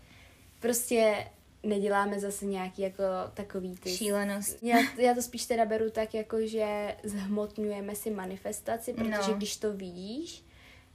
prostě 0.60 1.28
neděláme 1.64 2.20
zase 2.20 2.46
nějaký 2.46 2.82
jako 2.82 3.04
takový 3.34 3.76
ty... 3.76 3.98
Šílenost. 3.98 4.64
Já, 4.64 4.78
já 4.98 5.14
to 5.14 5.22
spíš 5.22 5.46
teda 5.46 5.66
beru 5.66 5.90
tak, 5.90 6.14
jako 6.14 6.38
že 6.42 6.96
zhmotňujeme 7.04 7.96
si 7.96 8.12
manifestaci, 8.12 8.94
protože 8.94 9.32
no. 9.32 9.34
když 9.34 9.58
to 9.58 9.74
vidíš, 9.74 10.44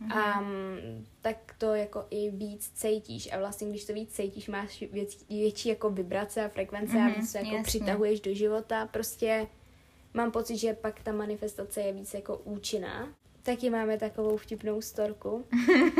Mm-hmm. 0.03 0.41
Um, 0.41 1.07
tak 1.21 1.55
to 1.59 1.75
jako 1.75 2.07
i 2.11 2.31
víc 2.31 2.71
cítíš 2.75 3.33
a 3.33 3.39
vlastně 3.39 3.71
když 3.71 3.85
to 3.85 3.93
víc 3.93 4.13
cítíš, 4.13 4.49
máš 4.49 4.85
věc, 4.93 5.25
větší 5.29 5.69
jako 5.69 5.91
vibrace 5.91 6.45
a 6.45 6.49
frekvence 6.49 6.97
mm-hmm, 6.97 7.15
a 7.15 7.21
víc 7.21 7.33
to 7.33 7.39
jako 7.39 7.51
jasně. 7.51 7.63
přitahuješ 7.63 8.21
do 8.21 8.35
života, 8.35 8.87
prostě 8.87 9.47
mám 10.15 10.31
pocit, 10.31 10.57
že 10.57 10.75
pak 10.75 11.01
ta 11.03 11.13
manifestace 11.13 11.81
je 11.81 11.93
víc 11.93 12.15
jako 12.15 12.37
účinná. 12.37 13.09
Taky 13.43 13.71
máme 13.71 13.99
takovou 13.99 14.37
vtipnou 14.37 14.81
storku. 14.81 15.45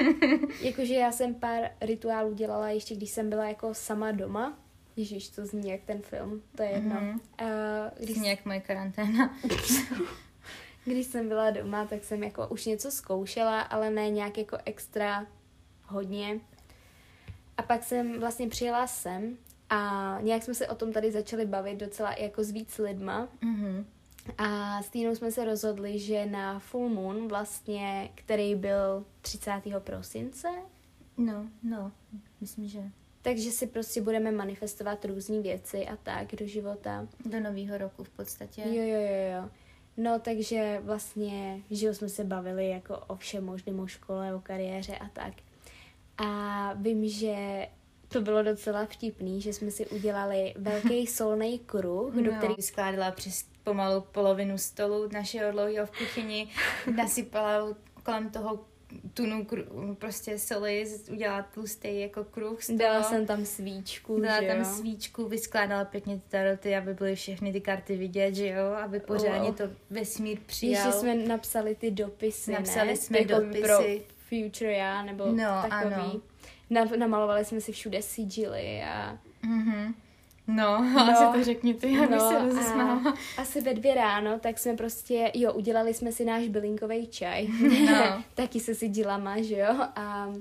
Jakože 0.61 0.95
já 0.95 1.13
jsem 1.13 1.35
pár 1.35 1.71
rituálů 1.81 2.35
dělala 2.35 2.69
ještě, 2.69 2.95
když 2.97 3.11
jsem 3.11 3.31
byla 3.31 3.49
jako 3.49 3.75
sama 3.75 4.13
doma. 4.13 4.59
Ježíš, 4.97 5.29
to 5.29 5.47
zní 5.47 5.71
jak 5.71 5.81
ten 5.85 6.03
film, 6.03 6.43
to 6.57 6.63
je 6.63 6.71
jedno. 6.71 6.95
Mm-hmm. 6.95 7.21
Uh, 7.43 8.05
když... 8.05 8.17
Zní 8.17 8.29
jak 8.29 8.45
moje 8.45 8.61
karanténa. 8.61 9.39
když 10.85 11.07
jsem 11.07 11.29
byla 11.29 11.51
doma, 11.51 11.87
tak 11.87 12.05
jsem 12.05 12.23
jako 12.23 12.49
už 12.49 12.67
něco 12.67 12.91
zkoušela, 12.91 13.61
ale 13.61 13.91
ne 13.91 14.11
nějak 14.11 14.39
jako 14.39 14.59
extra 14.65 15.27
hodně. 15.85 16.41
A 17.57 17.63
pak 17.63 17.85
jsem 17.85 18.21
vlastně 18.21 18.49
přijela 18.49 18.87
sem 18.87 19.37
a 19.71 20.19
nějak 20.23 20.43
jsme 20.43 20.55
se 20.55 20.69
o 20.69 20.75
tom 20.75 20.93
tady 20.93 21.13
začali 21.13 21.47
bavit 21.47 21.81
docela 21.81 22.15
jako 22.19 22.45
s 22.45 22.51
víc 22.51 22.79
lidma. 22.79 23.29
Mm-hmm. 23.43 23.85
A 24.39 24.83
s 24.83 24.89
Týnou 24.89 25.15
jsme 25.15 25.33
se 25.33 25.45
rozhodli, 25.45 25.99
že 25.99 26.27
na 26.27 26.59
full 26.59 26.89
moon 26.89 27.29
vlastně, 27.29 28.11
který 28.15 28.55
byl 28.55 29.05
30. 29.21 29.63
prosince. 29.79 30.49
No, 31.17 31.47
no, 31.63 31.93
myslím, 32.41 32.69
že. 32.69 32.83
Takže 33.23 33.51
si 33.51 33.67
prostě 33.67 34.01
budeme 34.01 34.31
manifestovat 34.31 35.05
různé 35.05 35.41
věci 35.41 35.87
a 35.87 35.97
tak 35.97 36.35
do 36.35 36.47
života. 36.47 37.09
Do 37.25 37.41
nového 37.41 37.79
roku 37.79 38.05
v 38.05 38.09
podstatě. 38.09 38.63
Jo, 38.67 38.83
jo, 38.83 39.01
jo, 39.01 39.43
jo. 39.43 39.51
No, 39.97 40.19
takže 40.19 40.81
vlastně, 40.85 41.63
že 41.71 41.95
jsme 41.95 42.09
se 42.09 42.25
bavili 42.25 42.69
jako 42.69 42.99
o 42.99 43.17
všem 43.17 43.45
možném, 43.45 43.81
o 43.81 43.87
škole, 43.87 44.35
o 44.35 44.41
kariéře 44.41 44.97
a 44.97 45.09
tak. 45.09 45.33
A 46.19 46.73
vím, 46.75 47.09
že 47.09 47.67
to 48.09 48.21
bylo 48.21 48.43
docela 48.43 48.87
vtipný, 48.87 49.41
že 49.41 49.53
jsme 49.53 49.71
si 49.71 49.87
udělali 49.87 50.55
velký 50.57 51.07
solný 51.07 51.59
kruh, 51.59 52.15
no, 52.15 52.23
do 52.23 52.33
který 52.33 52.55
skládala 52.63 53.11
přes 53.11 53.47
pomalu 53.65 54.01
polovinu 54.01 54.59
stolu 54.59 55.09
našeho 55.13 55.53
dlouhého 55.53 55.87
v 55.87 55.91
kuchyni, 55.91 56.49
nasypala 56.97 57.77
kolem 58.03 58.31
toho 58.31 58.65
tunu 59.15 59.47
prostě 59.99 60.39
soli, 60.39 60.87
udělala 61.13 61.43
tlustý 61.43 62.01
jako 62.01 62.25
kruh 62.25 62.63
z 62.63 62.67
toho. 62.67 62.79
Dala 62.79 63.03
jsem 63.03 63.27
tam 63.27 63.45
svíčku, 63.45 64.21
Dala 64.21 64.43
že 64.43 64.49
tam 64.49 64.59
jo? 64.59 64.65
svíčku, 64.65 65.29
vyskládala 65.29 65.85
pěkně 65.85 66.17
ty 66.17 66.23
taroty, 66.29 66.77
aby 66.77 66.95
byly 66.95 67.15
všechny 67.15 67.53
ty 67.53 67.61
karty 67.61 67.97
vidět, 67.97 68.35
že 68.35 68.49
jo, 68.49 68.67
aby 68.67 69.01
pořádně 69.01 69.49
oh. 69.49 69.55
to 69.55 69.65
vesmír 69.91 70.39
přijal. 70.47 70.87
Ještě 70.87 71.01
jsme 71.01 71.15
napsali 71.15 71.75
ty 71.75 71.91
dopisy, 71.91 72.53
Napsali 72.53 72.89
ne? 72.89 72.97
jsme 72.97 73.19
jako 73.19 73.41
dopisy. 73.41 73.63
Pro 73.63 73.79
future 74.29 74.73
já, 74.73 75.03
nebo 75.03 75.27
no, 75.27 75.65
takový. 75.69 76.23
Ano. 76.71 76.97
Namalovali 76.97 77.45
jsme 77.45 77.61
si 77.61 77.73
všude 77.73 78.03
sigily 78.03 78.83
a... 78.83 79.19
Mm-hmm. 79.45 79.95
No, 80.47 80.85
no, 80.85 81.01
asi 81.13 81.39
to 81.39 81.45
řekni 81.45 81.75
ty, 81.75 81.99
abych 81.99 82.11
no, 82.11 82.31
se 82.31 82.39
rozesmála. 82.39 83.15
Asi 83.37 83.61
ve 83.61 83.75
dvě 83.75 83.95
ráno, 83.95 84.39
tak 84.39 84.59
jsme 84.59 84.77
prostě, 84.77 85.31
jo, 85.35 85.53
udělali 85.53 85.95
jsme 85.95 86.13
si 86.13 86.25
náš 86.25 86.49
bylinkový 86.49 87.07
čaj. 87.07 87.49
No. 87.87 88.25
Taky 88.35 88.61
se 88.61 88.75
si 88.75 88.89
dělama, 88.89 89.43
že 89.43 89.57
jo? 89.57 89.75
A 89.97 90.33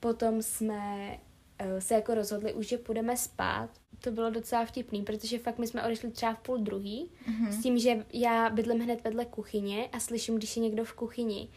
potom 0.00 0.42
jsme 0.42 1.18
uh, 1.64 1.78
se 1.78 1.94
jako 1.94 2.14
rozhodli 2.14 2.52
už, 2.52 2.68
že 2.68 2.78
půjdeme 2.78 3.16
spát. 3.16 3.70
To 4.00 4.10
bylo 4.10 4.30
docela 4.30 4.64
vtipný, 4.64 5.02
protože 5.02 5.38
fakt 5.38 5.58
my 5.58 5.66
jsme 5.66 5.84
odešli 5.84 6.10
třeba 6.10 6.34
v 6.34 6.38
půl 6.38 6.58
druhý, 6.58 7.10
mm-hmm. 7.30 7.48
s 7.48 7.62
tím, 7.62 7.78
že 7.78 8.04
já 8.12 8.50
bydlím 8.50 8.80
hned 8.80 9.04
vedle 9.04 9.24
kuchyně 9.24 9.88
a 9.92 10.00
slyším, 10.00 10.36
když 10.36 10.56
je 10.56 10.62
někdo 10.62 10.84
v 10.84 10.92
kuchyni. 10.92 11.48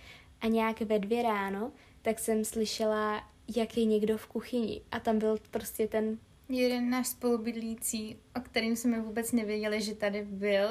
A 0.42 0.48
nějak 0.48 0.82
ve 0.82 1.00
dvě 1.00 1.24
ráno, 1.24 1.72
tak 2.02 2.20
jsem 2.20 2.46
slyšela, 2.46 3.24
jak 3.56 3.78
je 3.78 3.86
někdo 3.86 4.18
v 4.18 4.28
kuchyni. 4.28 4.82
A 4.92 5.00
tam 5.00 5.20
byl 5.20 5.38
prostě 5.52 5.88
ten 5.88 6.18
jeden 6.60 6.90
náš 6.90 7.08
spolubydlící, 7.08 8.18
o 8.36 8.40
kterým 8.40 8.76
jsme 8.76 9.00
vůbec 9.02 9.32
nevěděli, 9.32 9.82
že 9.82 9.96
tady 9.96 10.22
byl. 10.22 10.68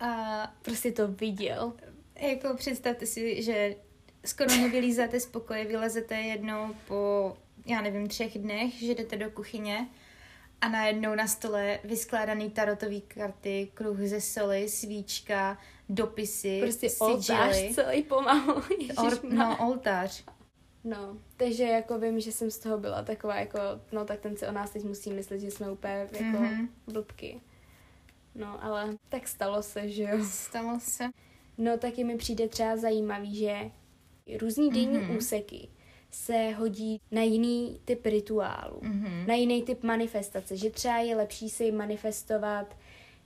A 0.00 0.42
prostě 0.62 0.92
to 0.92 1.08
viděl. 1.08 1.72
Jako 2.20 2.54
představte 2.56 3.06
si, 3.06 3.42
že 3.42 3.76
skoro 4.24 4.50
nevylízáte 4.56 5.20
z 5.20 5.26
pokoje, 5.26 5.64
vylezete 5.64 6.14
jednou 6.16 6.74
po, 6.88 7.36
já 7.66 7.80
nevím, 7.80 8.08
třech 8.08 8.38
dnech, 8.38 8.74
že 8.74 8.94
jdete 8.94 9.16
do 9.16 9.30
kuchyně 9.30 9.88
a 10.60 10.68
najednou 10.68 11.14
na 11.14 11.26
stole 11.26 11.78
vyskládaný 11.84 12.50
tarotový 12.50 13.00
karty, 13.00 13.70
kruh 13.74 13.98
ze 13.98 14.20
soli, 14.20 14.68
svíčka, 14.68 15.58
dopisy, 15.88 16.58
Prostě 16.62 16.88
sigily. 16.88 17.12
oltář 17.12 17.56
celý 17.74 18.02
pomalu. 18.02 18.62
Or, 19.06 19.18
no, 19.24 19.56
oltář. 19.68 20.24
No, 20.84 21.18
takže 21.36 21.64
jako 21.64 21.98
vím, 21.98 22.20
že 22.20 22.32
jsem 22.32 22.50
z 22.50 22.58
toho 22.58 22.78
byla 22.78 23.02
taková 23.02 23.36
jako, 23.36 23.58
no 23.92 24.04
tak 24.04 24.20
ten 24.20 24.36
si 24.36 24.46
o 24.46 24.52
nás 24.52 24.70
teď 24.70 24.84
musí 24.84 25.12
myslet, 25.12 25.38
že 25.38 25.50
jsme 25.50 25.70
úplně 25.70 25.94
jako 25.94 26.18
mm-hmm. 26.18 26.68
blbky. 26.86 27.40
No, 28.34 28.64
ale 28.64 28.96
tak 29.08 29.28
stalo 29.28 29.62
se, 29.62 29.88
že 29.88 30.02
jo. 30.02 30.24
Stalo 30.24 30.80
se. 30.80 31.04
No, 31.58 31.78
taky 31.78 32.04
mi 32.04 32.16
přijde 32.16 32.48
třeba 32.48 32.76
zajímavý, 32.76 33.34
že 33.34 33.70
různý 34.40 34.70
denní 34.70 34.98
mm-hmm. 34.98 35.16
úseky 35.16 35.68
se 36.10 36.50
hodí 36.50 37.00
na 37.10 37.22
jiný 37.22 37.80
typ 37.84 38.06
rituálu, 38.06 38.80
mm-hmm. 38.80 39.26
na 39.26 39.34
jiný 39.34 39.62
typ 39.62 39.82
manifestace, 39.82 40.56
že 40.56 40.70
třeba 40.70 40.98
je 40.98 41.16
lepší 41.16 41.50
si 41.50 41.72
manifestovat 41.72 42.76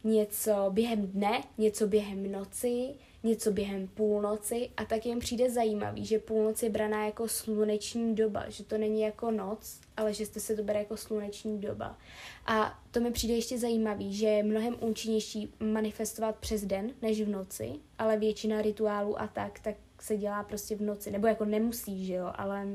něco 0.05 0.71
během 0.71 1.07
dne, 1.07 1.43
něco 1.59 1.87
během 1.87 2.33
noci, 2.33 2.95
něco 3.25 3.53
během 3.53 3.89
půlnoci 3.89 4.71
a 4.77 4.85
tak 4.85 5.07
jim 5.07 5.19
přijde 5.19 5.51
zajímavý, 5.51 6.05
že 6.05 6.19
půlnoc 6.19 6.63
je 6.63 6.71
braná 6.71 7.07
jako 7.07 7.29
sluneční 7.29 8.15
doba, 8.15 8.45
že 8.49 8.65
to 8.65 8.79
není 8.79 9.01
jako 9.01 9.31
noc, 9.31 9.81
ale 9.97 10.15
že 10.15 10.27
jste 10.27 10.41
se 10.41 10.57
to 10.57 10.63
bere 10.63 10.79
jako 10.79 10.97
sluneční 10.97 11.61
doba. 11.61 11.99
A 12.47 12.83
to 12.91 13.01
mi 13.01 13.11
přijde 13.11 13.35
ještě 13.35 13.59
zajímavý, 13.59 14.15
že 14.15 14.27
je 14.27 14.43
mnohem 14.43 14.77
účinnější 14.81 15.55
manifestovat 15.61 16.37
přes 16.37 16.65
den 16.65 16.91
než 17.03 17.23
v 17.23 17.29
noci, 17.29 17.73
ale 17.99 18.17
většina 18.17 18.63
rituálů 18.63 19.21
a 19.21 19.27
tak, 19.27 19.61
tak 19.61 19.75
se 20.01 20.17
dělá 20.17 20.43
prostě 20.43 20.77
v 20.77 20.83
noci, 20.83 21.11
nebo 21.11 21.27
jako 21.27 21.45
nemusí, 21.45 22.07
že 22.07 22.15
jo, 22.15 22.33
ale 22.35 22.67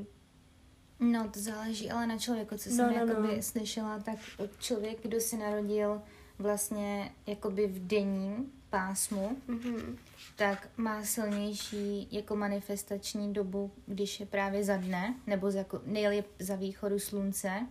No, 1.00 1.30
to 1.34 1.40
záleží 1.40 1.92
ale 1.92 2.08
na 2.08 2.18
člověku, 2.18 2.58
co 2.58 2.70
jsem 2.70 2.78
no, 2.78 3.06
no, 3.06 3.22
no. 3.22 3.42
slyšela, 3.42 4.00
tak 4.00 4.16
člověk, 4.60 5.02
kdo 5.02 5.22
se 5.22 5.38
narodil 5.38 6.02
vlastně 6.40 7.12
jakoby 7.28 7.68
v 7.68 7.88
denním 7.88 8.52
pásmu, 8.70 9.38
mm-hmm. 9.50 9.96
tak 10.36 10.70
má 10.78 11.04
silnější 11.04 12.08
jako 12.12 12.36
manifestační 12.36 13.34
dobu, 13.34 13.72
když 13.86 14.20
je 14.20 14.26
právě 14.26 14.64
za 14.64 14.78
dne, 14.78 15.16
nebo 15.28 15.52
za, 15.52 15.58
jako, 15.58 15.82
nejlíp 15.86 16.26
za 16.40 16.56
východu 16.56 17.00
slunce. 17.00 17.68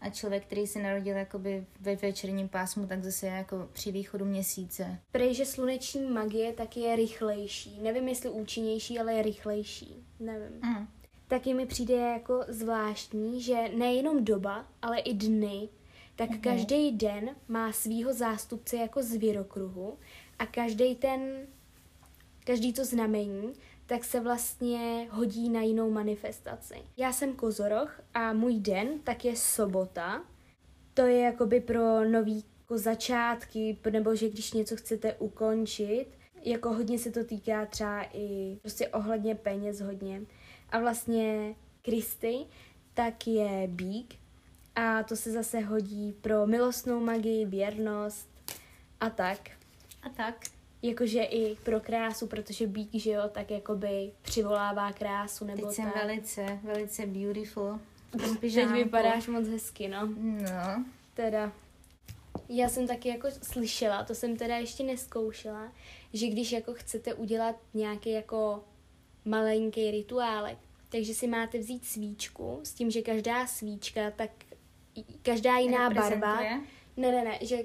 A 0.00 0.10
člověk, 0.10 0.46
který 0.46 0.66
se 0.66 0.82
narodil 0.82 1.16
jakoby 1.16 1.66
ve 1.80 1.96
večerním 1.96 2.48
pásmu, 2.48 2.86
tak 2.86 3.04
zase 3.04 3.26
je 3.26 3.32
jako 3.32 3.68
při 3.72 3.92
východu 3.92 4.24
měsíce. 4.24 4.98
Prej, 5.12 5.34
že 5.34 5.46
sluneční 5.46 6.10
magie 6.10 6.52
taky 6.52 6.80
je 6.80 6.96
rychlejší. 6.96 7.80
Nevím, 7.82 8.08
jestli 8.08 8.30
účinnější, 8.30 8.98
ale 8.98 9.14
je 9.14 9.22
rychlejší. 9.22 10.06
Nevím. 10.20 10.60
Mm. 10.62 10.88
Taky 11.28 11.54
mi 11.54 11.66
přijde 11.66 11.94
jako 11.94 12.44
zvláštní, 12.48 13.42
že 13.42 13.68
nejenom 13.76 14.24
doba, 14.24 14.66
ale 14.82 14.98
i 14.98 15.14
dny 15.14 15.68
tak 16.18 16.30
uh-huh. 16.30 16.40
každý 16.40 16.92
den 16.92 17.30
má 17.48 17.72
svýho 17.72 18.12
zástupce 18.12 18.76
jako 18.76 19.02
zvěrokruhu 19.02 19.98
a 20.38 20.46
každý 20.46 20.94
ten, 20.94 21.46
každý 22.44 22.72
to 22.72 22.84
znamení, 22.84 23.52
tak 23.86 24.04
se 24.04 24.20
vlastně 24.20 25.08
hodí 25.10 25.48
na 25.48 25.62
jinou 25.62 25.90
manifestaci. 25.90 26.74
Já 26.96 27.12
jsem 27.12 27.32
kozoroch 27.32 28.00
a 28.14 28.32
můj 28.32 28.60
den 28.60 28.88
tak 29.04 29.24
je 29.24 29.36
sobota. 29.36 30.22
To 30.94 31.02
je 31.02 31.20
jakoby 31.20 31.60
pro 31.60 32.04
nový 32.04 32.44
jako 32.60 32.78
začátky, 32.78 33.78
nebo 33.90 34.14
že 34.14 34.28
když 34.28 34.52
něco 34.52 34.76
chcete 34.76 35.14
ukončit, 35.14 36.06
jako 36.44 36.72
hodně 36.72 36.98
se 36.98 37.10
to 37.10 37.24
týká 37.24 37.66
třeba 37.66 38.06
i 38.12 38.58
prostě 38.62 38.88
ohledně 38.88 39.34
peněz 39.34 39.80
hodně. 39.80 40.22
A 40.70 40.78
vlastně 40.80 41.54
Kristy, 41.82 42.46
tak 42.94 43.26
je 43.26 43.66
bík 43.66 44.14
a 44.74 45.02
to 45.02 45.16
se 45.16 45.32
zase 45.32 45.60
hodí 45.60 46.12
pro 46.12 46.46
milostnou 46.46 47.00
magii, 47.00 47.46
věrnost 47.46 48.28
a 49.00 49.10
tak. 49.10 49.57
A 50.02 50.08
tak. 50.08 50.44
Jakože 50.82 51.22
i 51.22 51.56
pro 51.56 51.80
krásu, 51.80 52.26
protože 52.26 52.66
bík, 52.66 52.90
že 52.94 53.10
jo, 53.10 53.22
tak 53.32 53.50
jakoby 53.50 54.12
přivolává 54.22 54.92
krásu 54.92 55.44
nebo 55.44 55.66
Teď 55.66 55.74
jsem 55.74 55.84
tak. 55.84 56.04
velice, 56.04 56.58
velice 56.62 57.06
beautiful. 57.06 57.80
Teď 58.40 58.66
vypadáš 58.66 59.26
moc 59.26 59.48
hezky, 59.48 59.88
no. 59.88 60.06
No. 60.22 60.84
Teda. 61.14 61.52
Já 62.48 62.68
jsem 62.68 62.86
taky 62.86 63.08
jako 63.08 63.28
slyšela, 63.42 64.04
to 64.04 64.14
jsem 64.14 64.36
teda 64.36 64.56
ještě 64.56 64.82
neskoušela, 64.82 65.72
že 66.12 66.26
když 66.26 66.52
jako 66.52 66.74
chcete 66.74 67.14
udělat 67.14 67.56
nějaký 67.74 68.10
jako 68.10 68.64
malenký 69.24 69.90
rituálek, 69.90 70.58
takže 70.88 71.14
si 71.14 71.26
máte 71.26 71.58
vzít 71.58 71.84
svíčku 71.84 72.60
s 72.62 72.72
tím, 72.72 72.90
že 72.90 73.02
každá 73.02 73.46
svíčka, 73.46 74.10
tak 74.10 74.30
každá 75.22 75.58
jiná 75.58 75.90
barva. 75.90 76.40
Ne, 76.96 77.12
ne, 77.12 77.24
ne, 77.24 77.38
že 77.42 77.58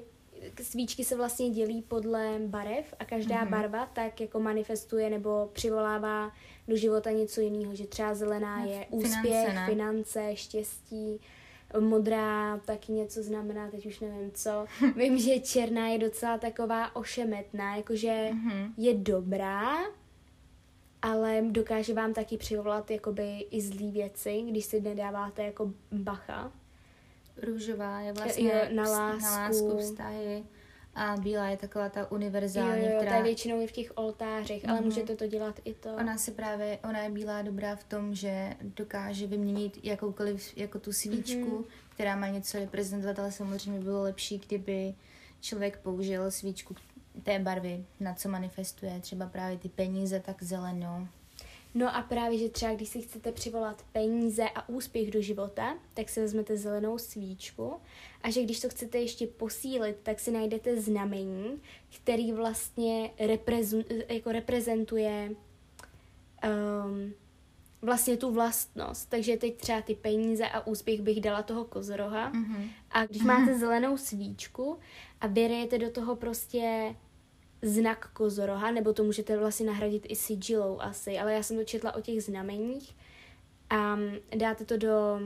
svíčky 0.61 1.03
se 1.03 1.15
vlastně 1.15 1.49
dělí 1.49 1.81
podle 1.81 2.39
barev 2.47 2.93
a 2.99 3.05
každá 3.05 3.45
mm-hmm. 3.45 3.49
barva 3.49 3.85
tak 3.85 4.21
jako 4.21 4.39
manifestuje 4.39 5.09
nebo 5.09 5.49
přivolává 5.53 6.31
do 6.67 6.75
života 6.75 7.11
něco 7.11 7.41
jiného, 7.41 7.75
že 7.75 7.87
třeba 7.87 8.13
zelená 8.13 8.59
no, 8.59 8.71
je 8.71 8.85
úspěch, 8.89 9.45
finance, 9.45 9.65
finance 9.65 10.35
štěstí, 10.35 11.19
modrá 11.79 12.57
taky 12.57 12.91
něco 12.91 13.23
znamená, 13.23 13.71
teď 13.71 13.85
už 13.85 13.99
nevím 13.99 14.31
co. 14.33 14.65
Vím, 14.95 15.17
že 15.17 15.39
černá 15.39 15.87
je 15.87 15.97
docela 15.97 16.37
taková 16.37 16.95
ošemetná, 16.95 17.75
jakože 17.75 18.29
mm-hmm. 18.31 18.71
je 18.77 18.93
dobrá, 18.93 19.77
ale 21.01 21.41
dokáže 21.49 21.93
vám 21.93 22.13
taky 22.13 22.37
přivolat 22.37 22.91
jakoby 22.91 23.39
i 23.51 23.61
zlý 23.61 23.91
věci, 23.91 24.41
když 24.49 24.65
si 24.65 24.81
nedáváte 24.81 25.43
jako 25.43 25.71
bacha. 25.91 26.51
Růžová 27.37 27.99
je 27.99 28.13
vlastně 28.13 28.43
je 28.43 28.69
na, 28.73 28.83
lásku. 28.83 29.23
na 29.23 29.31
lásku, 29.31 29.77
vztahy 29.77 30.43
a 30.95 31.17
bílá 31.17 31.47
je 31.47 31.57
taková 31.57 31.89
ta 31.89 32.11
univerzální, 32.11 32.85
jo, 32.85 32.91
jo, 32.91 32.95
která... 32.97 33.11
ta 33.11 33.17
je 33.17 33.23
většinou 33.23 33.61
i 33.61 33.67
v 33.67 33.71
těch 33.71 33.91
oltářích, 33.95 34.63
mm-hmm. 34.63 34.69
ale 34.69 34.79
mhm. 34.79 34.89
můžete 34.89 35.15
to 35.15 35.27
dělat 35.27 35.59
i 35.65 35.73
to. 35.73 35.89
Ona 35.95 36.17
se 36.17 36.31
právě, 36.31 36.79
ona 36.83 36.99
je 36.99 37.09
bílá 37.09 37.41
dobrá 37.41 37.75
v 37.75 37.83
tom, 37.83 38.15
že 38.15 38.55
dokáže 38.61 39.27
vyměnit 39.27 39.79
jakoukoliv, 39.83 40.57
jako 40.57 40.79
tu 40.79 40.93
svíčku, 40.93 41.39
mm-hmm. 41.39 41.65
která 41.95 42.15
má 42.15 42.27
něco 42.27 42.59
reprezentovat, 42.59 43.19
ale 43.19 43.31
samozřejmě 43.31 43.79
bylo 43.79 44.01
lepší, 44.01 44.37
kdyby 44.47 44.93
člověk 45.41 45.77
použil 45.77 46.31
svíčku 46.31 46.75
té 47.23 47.39
barvy, 47.39 47.85
na 47.99 48.13
co 48.13 48.29
manifestuje, 48.29 48.99
třeba 48.99 49.25
právě 49.25 49.57
ty 49.57 49.69
peníze, 49.69 50.19
tak 50.19 50.43
zelenou. 50.43 51.07
No 51.73 51.95
a 51.95 52.01
právě, 52.01 52.37
že 52.37 52.49
třeba 52.49 52.73
když 52.73 52.89
si 52.89 53.01
chcete 53.01 53.31
přivolat 53.31 53.85
peníze 53.91 54.49
a 54.49 54.69
úspěch 54.69 55.11
do 55.11 55.21
života, 55.21 55.77
tak 55.93 56.09
si 56.09 56.21
vezmete 56.21 56.57
zelenou 56.57 56.97
svíčku 56.97 57.73
a 58.21 58.29
že 58.29 58.43
když 58.43 58.59
to 58.59 58.69
chcete 58.69 58.97
ještě 58.97 59.27
posílit, 59.27 59.95
tak 60.03 60.19
si 60.19 60.31
najdete 60.31 60.81
znamení, 60.81 61.61
který 61.95 62.31
vlastně 62.31 63.11
reprezu, 63.19 63.83
jako 64.09 64.31
reprezentuje 64.31 65.35
um, 66.85 67.13
vlastně 67.81 68.17
tu 68.17 68.31
vlastnost. 68.31 69.09
Takže 69.09 69.37
teď 69.37 69.57
třeba 69.57 69.81
ty 69.81 69.95
peníze 69.95 70.49
a 70.49 70.67
úspěch 70.67 71.01
bych 71.01 71.21
dala 71.21 71.43
toho 71.43 71.65
kozoroha. 71.65 72.31
Mm-hmm. 72.31 72.69
A 72.91 73.05
když 73.05 73.23
máte 73.23 73.57
zelenou 73.57 73.97
svíčku 73.97 74.77
a 75.21 75.27
vyrijete 75.27 75.77
do 75.77 75.89
toho 75.89 76.15
prostě 76.15 76.95
znak 77.63 78.09
kozoroha, 78.13 78.71
nebo 78.71 78.93
to 78.93 79.03
můžete 79.03 79.37
vlastně 79.37 79.65
nahradit 79.65 80.05
i 80.09 80.15
sigilou 80.15 80.81
asi, 80.81 81.19
ale 81.19 81.33
já 81.33 81.43
jsem 81.43 81.57
to 81.57 81.63
četla 81.63 81.95
o 81.95 82.01
těch 82.01 82.23
znameních 82.23 82.95
a 83.69 83.97
dáte 84.37 84.65
to 84.65 84.77
do 84.77 85.19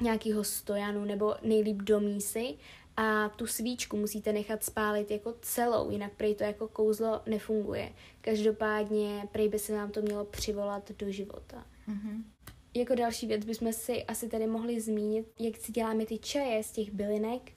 nějakého 0.00 0.44
stojanu 0.44 1.04
nebo 1.04 1.34
nejlíp 1.42 1.76
do 1.76 2.00
mísy 2.00 2.54
a 2.96 3.28
tu 3.28 3.46
svíčku 3.46 3.96
musíte 3.96 4.32
nechat 4.32 4.64
spálit 4.64 5.10
jako 5.10 5.34
celou, 5.42 5.90
jinak 5.90 6.12
prej 6.16 6.34
to 6.34 6.44
jako 6.44 6.68
kouzlo 6.68 7.22
nefunguje. 7.26 7.92
Každopádně 8.20 9.28
prej 9.32 9.48
by 9.48 9.58
se 9.58 9.72
vám 9.72 9.90
to 9.90 10.02
mělo 10.02 10.24
přivolat 10.24 10.92
do 10.92 11.10
života. 11.10 11.66
Mm-hmm. 11.88 12.22
Jako 12.74 12.94
další 12.94 13.26
věc 13.26 13.44
bychom 13.44 13.72
si 13.72 14.04
asi 14.04 14.28
tady 14.28 14.46
mohli 14.46 14.80
zmínit, 14.80 15.26
jak 15.38 15.56
si 15.56 15.72
děláme 15.72 16.06
ty 16.06 16.18
čaje 16.18 16.62
z 16.62 16.72
těch 16.72 16.90
bylinek, 16.90 17.52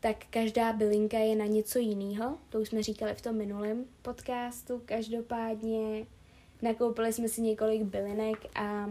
tak 0.00 0.16
každá 0.30 0.72
bylinka 0.72 1.18
je 1.18 1.36
na 1.36 1.46
něco 1.46 1.78
jiného. 1.78 2.38
To 2.48 2.60
už 2.60 2.68
jsme 2.68 2.82
říkali 2.82 3.14
v 3.14 3.20
tom 3.20 3.36
minulém 3.36 3.84
podcastu. 4.02 4.82
Každopádně 4.84 6.06
nakoupili 6.62 7.12
jsme 7.12 7.28
si 7.28 7.42
několik 7.42 7.82
bylinek 7.82 8.38
a 8.54 8.90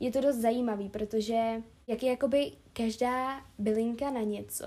je 0.00 0.12
to 0.12 0.20
dost 0.20 0.36
zajímavý, 0.36 0.88
protože 0.88 1.62
jak 1.86 2.02
je 2.02 2.10
jakoby 2.10 2.52
každá 2.72 3.46
bylinka 3.58 4.10
na 4.10 4.20
něco 4.20 4.66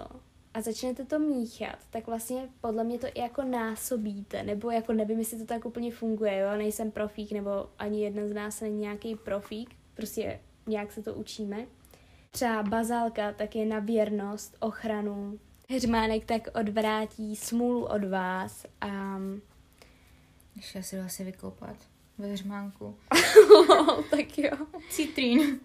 a 0.55 0.61
začnete 0.61 1.05
to 1.05 1.19
míchat, 1.19 1.79
tak 1.89 2.07
vlastně 2.07 2.49
podle 2.61 2.83
mě 2.83 2.99
to 2.99 3.07
i 3.07 3.19
jako 3.19 3.43
násobíte, 3.43 4.43
nebo 4.43 4.71
jako 4.71 4.93
nevím, 4.93 5.19
jestli 5.19 5.37
to 5.37 5.45
tak 5.45 5.65
úplně 5.65 5.91
funguje, 5.91 6.37
jo, 6.37 6.57
nejsem 6.57 6.91
profík, 6.91 7.31
nebo 7.31 7.51
ani 7.79 8.03
jedna 8.03 8.27
z 8.27 8.33
nás 8.33 8.61
není 8.61 8.77
nějaký 8.77 9.15
profík, 9.15 9.75
prostě 9.93 10.39
nějak 10.67 10.91
se 10.91 11.03
to 11.03 11.13
učíme. 11.13 11.65
Třeba 12.31 12.63
bazálka 12.63 13.33
tak 13.33 13.55
je 13.55 13.65
na 13.65 13.79
věrnost, 13.79 14.57
ochranu, 14.59 15.39
Heřmánek 15.69 16.25
tak 16.25 16.47
odvrátí 16.59 17.35
smůlu 17.35 17.85
od 17.85 18.03
vás 18.03 18.65
a... 18.81 19.19
Ještě 20.55 20.83
si 20.83 20.99
asi 20.99 21.23
vykoupat 21.23 21.75
ve 22.17 22.27
heřmánku. 22.27 22.97
tak 24.09 24.37
jo. 24.37 24.57
Citrín. 24.89 25.59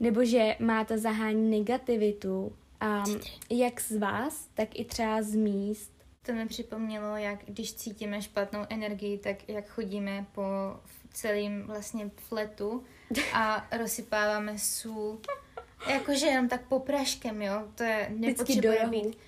Nebo 0.00 0.24
že 0.24 0.56
máte 0.60 0.98
zahání 0.98 1.58
negativitu 1.58 2.56
a 2.80 3.04
jak 3.50 3.80
z 3.80 3.96
vás, 3.96 4.48
tak 4.54 4.78
i 4.78 4.84
třeba 4.84 5.22
z 5.22 5.34
míst. 5.34 5.92
To 6.22 6.32
mi 6.32 6.46
připomnělo, 6.46 7.16
jak 7.16 7.44
když 7.44 7.74
cítíme 7.74 8.22
špatnou 8.22 8.60
energii, 8.68 9.18
tak 9.18 9.48
jak 9.48 9.68
chodíme 9.68 10.26
po 10.32 10.42
celém 11.12 11.62
vlastně 11.62 12.10
fletu 12.16 12.84
a 13.32 13.66
rozsypáváme 13.78 14.58
sůl. 14.58 15.18
Jakože 15.88 16.26
jenom 16.26 16.48
tak 16.48 16.68
popraškem, 16.68 17.42
jo. 17.42 17.68
To 17.74 17.82
je 17.82 18.12
nepotřebuje 18.16 18.86
být 18.90 19.18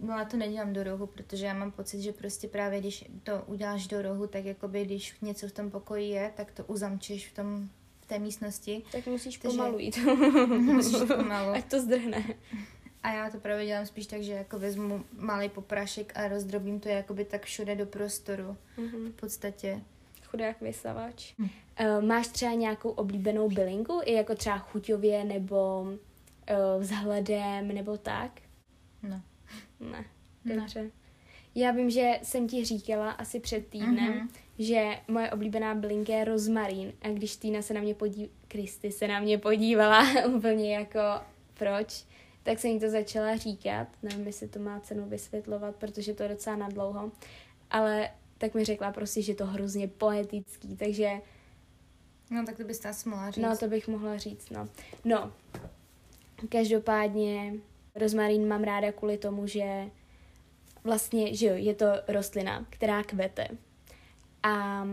No 0.00 0.18
já 0.18 0.24
to 0.24 0.36
nedělám 0.36 0.72
do 0.72 0.82
rohu, 0.82 1.06
protože 1.06 1.46
já 1.46 1.54
mám 1.54 1.72
pocit, 1.72 2.02
že 2.02 2.12
prostě 2.12 2.48
právě 2.48 2.80
když 2.80 3.04
to 3.22 3.42
uděláš 3.46 3.86
do 3.86 4.02
rohu, 4.02 4.26
tak 4.26 4.44
jakoby 4.44 4.84
když 4.84 5.16
něco 5.22 5.48
v 5.48 5.52
tom 5.52 5.70
pokoji 5.70 6.08
je, 6.08 6.32
tak 6.36 6.52
to 6.52 6.64
uzamčeš 6.64 7.28
v 7.28 7.34
tom 7.34 7.68
v 8.00 8.06
té 8.06 8.18
místnosti. 8.18 8.82
Tak 8.92 9.06
musíš 9.06 9.38
Takže... 9.38 9.56
pomalu 9.56 9.78
jít. 9.78 9.98
musíš 10.46 11.08
pomalu. 11.16 11.48
Ať 11.50 11.64
to 11.64 11.80
zdrhne. 11.80 12.24
A 13.02 13.12
já 13.12 13.30
to 13.30 13.38
právě 13.38 13.66
dělám 13.66 13.86
spíš 13.86 14.06
tak, 14.06 14.22
že 14.22 14.32
jako 14.32 14.58
vezmu 14.58 15.04
malý 15.12 15.48
poprášek 15.48 16.12
a 16.16 16.28
rozdrobím 16.28 16.80
to 16.80 16.88
jakoby 16.88 17.24
tak 17.24 17.44
všude 17.44 17.76
do 17.76 17.86
prostoru. 17.86 18.56
Mm-hmm. 18.78 19.10
V 19.10 19.12
podstatě. 19.12 19.80
Chudák 20.24 20.60
vysavač. 20.60 21.34
Hm. 21.38 21.48
Uh, 21.80 22.04
máš 22.04 22.28
třeba 22.28 22.52
nějakou 22.52 22.90
oblíbenou 22.90 23.48
bylinku, 23.48 24.00
i 24.04 24.12
jako 24.12 24.34
třeba 24.34 24.58
chuťově 24.58 25.24
nebo 25.24 25.82
uh, 25.82 26.82
vzhledem 26.82 27.68
nebo 27.68 27.96
tak? 27.96 28.40
No. 29.02 29.20
Ne, 29.80 30.04
dobře. 30.44 30.82
Ne. 30.82 30.90
Já 31.54 31.70
vím, 31.70 31.90
že 31.90 32.12
jsem 32.22 32.48
ti 32.48 32.64
říkala 32.64 33.10
asi 33.10 33.40
před 33.40 33.66
týdnem, 33.66 34.12
mm-hmm. 34.12 34.28
že 34.58 35.00
moje 35.08 35.30
oblíbená 35.30 35.74
bylinka 35.74 36.12
je 36.12 36.24
rozmarín 36.24 36.92
a 37.02 37.08
když 37.08 37.36
Týna 37.36 37.62
se 37.62 37.74
na 37.74 37.80
mě 37.80 37.94
podívala, 37.94 38.32
Kristy 38.48 38.92
se 38.92 39.08
na 39.08 39.20
mě 39.20 39.38
podívala 39.38 40.26
úplně 40.34 40.74
jako 40.74 41.00
proč, 41.54 42.04
tak 42.42 42.58
jsem 42.58 42.70
jí 42.70 42.80
to 42.80 42.90
začala 42.90 43.36
říkat. 43.36 43.88
Nevím, 44.02 44.26
jestli 44.26 44.48
to 44.48 44.58
má 44.58 44.80
cenu 44.80 45.08
vysvětlovat, 45.08 45.76
protože 45.76 46.14
to 46.14 46.22
je 46.22 46.28
docela 46.28 46.56
nadlouho. 46.56 47.12
Ale 47.70 48.10
tak 48.38 48.54
mi 48.54 48.64
řekla 48.64 48.92
prostě, 48.92 49.22
že 49.22 49.34
to 49.34 49.46
hrozně 49.46 49.88
poetický, 49.88 50.76
takže... 50.76 51.10
No, 52.30 52.46
tak 52.46 52.56
to 52.56 52.64
bys 52.64 52.84
asi 52.84 53.08
mohla 53.08 53.30
říct. 53.30 53.42
No, 53.42 53.56
to 53.56 53.68
bych 53.68 53.88
mohla 53.88 54.16
říct, 54.16 54.50
no. 54.50 54.68
No, 55.04 55.32
každopádně 56.48 57.52
Rozmarín 57.96 58.48
mám 58.48 58.64
ráda 58.64 58.92
kvůli 58.92 59.18
tomu, 59.18 59.46
že 59.46 59.90
vlastně, 60.84 61.34
že 61.34 61.46
jo, 61.46 61.54
je 61.56 61.74
to 61.74 61.86
rostlina, 62.08 62.66
která 62.70 63.02
kvete. 63.02 63.48
A 64.42 64.86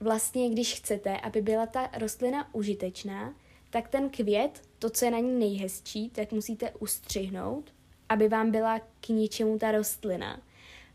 vlastně, 0.00 0.50
když 0.50 0.74
chcete, 0.74 1.20
aby 1.20 1.42
byla 1.42 1.66
ta 1.66 1.90
rostlina 1.98 2.54
užitečná, 2.54 3.34
tak 3.70 3.88
ten 3.88 4.10
květ 4.10 4.62
to, 4.78 4.90
co 4.90 5.04
je 5.04 5.10
na 5.10 5.18
ní 5.18 5.38
nejhezčí, 5.38 6.10
tak 6.10 6.32
musíte 6.32 6.70
ustřihnout, 6.70 7.72
aby 8.08 8.28
vám 8.28 8.50
byla 8.50 8.78
k 8.78 9.08
ničemu 9.08 9.58
ta 9.58 9.72
rostlina. 9.72 10.40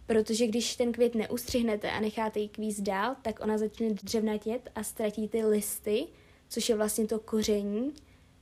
Protože 0.05 0.47
když 0.47 0.75
ten 0.75 0.91
květ 0.91 1.15
neustřihnete 1.15 1.91
a 1.91 1.99
necháte 1.99 2.39
ji 2.39 2.49
kvíst 2.49 2.81
dál, 2.81 3.15
tak 3.21 3.39
ona 3.39 3.57
začne 3.57 3.89
dřevnatět 3.89 4.69
a 4.75 4.83
ztratí 4.83 5.27
ty 5.27 5.45
listy, 5.45 6.07
což 6.49 6.69
je 6.69 6.75
vlastně 6.75 7.07
to 7.07 7.19
koření, 7.19 7.93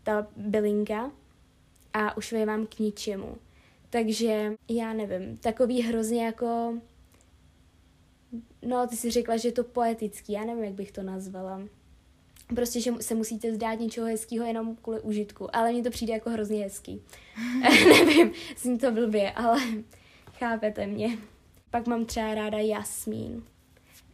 ta 0.04 0.28
bylinka 0.36 1.12
a 1.94 2.18
už 2.18 2.32
je 2.32 2.46
vám 2.46 2.68
k 2.68 2.80
ničemu. 2.80 3.38
Takže 3.90 4.54
já 4.70 4.94
nevím, 4.94 5.38
takový 5.38 5.82
hrozně 5.82 6.26
jako... 6.26 6.78
No, 8.62 8.88
ty 8.88 8.96
jsi 8.96 9.12
řekla, 9.12 9.38
že 9.38 9.48
je 9.48 9.52
to 9.52 9.64
poetický, 9.64 10.34
já 10.34 10.46
nevím, 10.46 10.64
jak 10.64 10.74
bych 10.74 10.92
to 10.92 11.04
nazvala. 11.04 11.62
Prostě, 12.56 12.82
že 12.82 12.94
se 13.02 13.16
musíte 13.16 13.54
zdát 13.54 13.80
něčeho 13.80 14.08
hezkého 14.08 14.46
jenom 14.46 14.76
kvůli 14.76 15.00
užitku, 15.00 15.56
ale 15.56 15.72
mně 15.72 15.84
to 15.84 15.90
přijde 15.90 16.14
jako 16.14 16.30
hrozně 16.30 16.64
hezký. 16.64 17.02
nevím, 17.86 18.32
zní 18.58 18.78
to 18.78 18.92
blbě, 18.92 19.32
ale 19.32 19.60
chápete 20.34 20.88
mě. 20.88 21.18
Pak 21.70 21.88
mám 21.88 22.06
třeba 22.06 22.36
ráda 22.36 22.58
jasmín. 22.58 23.44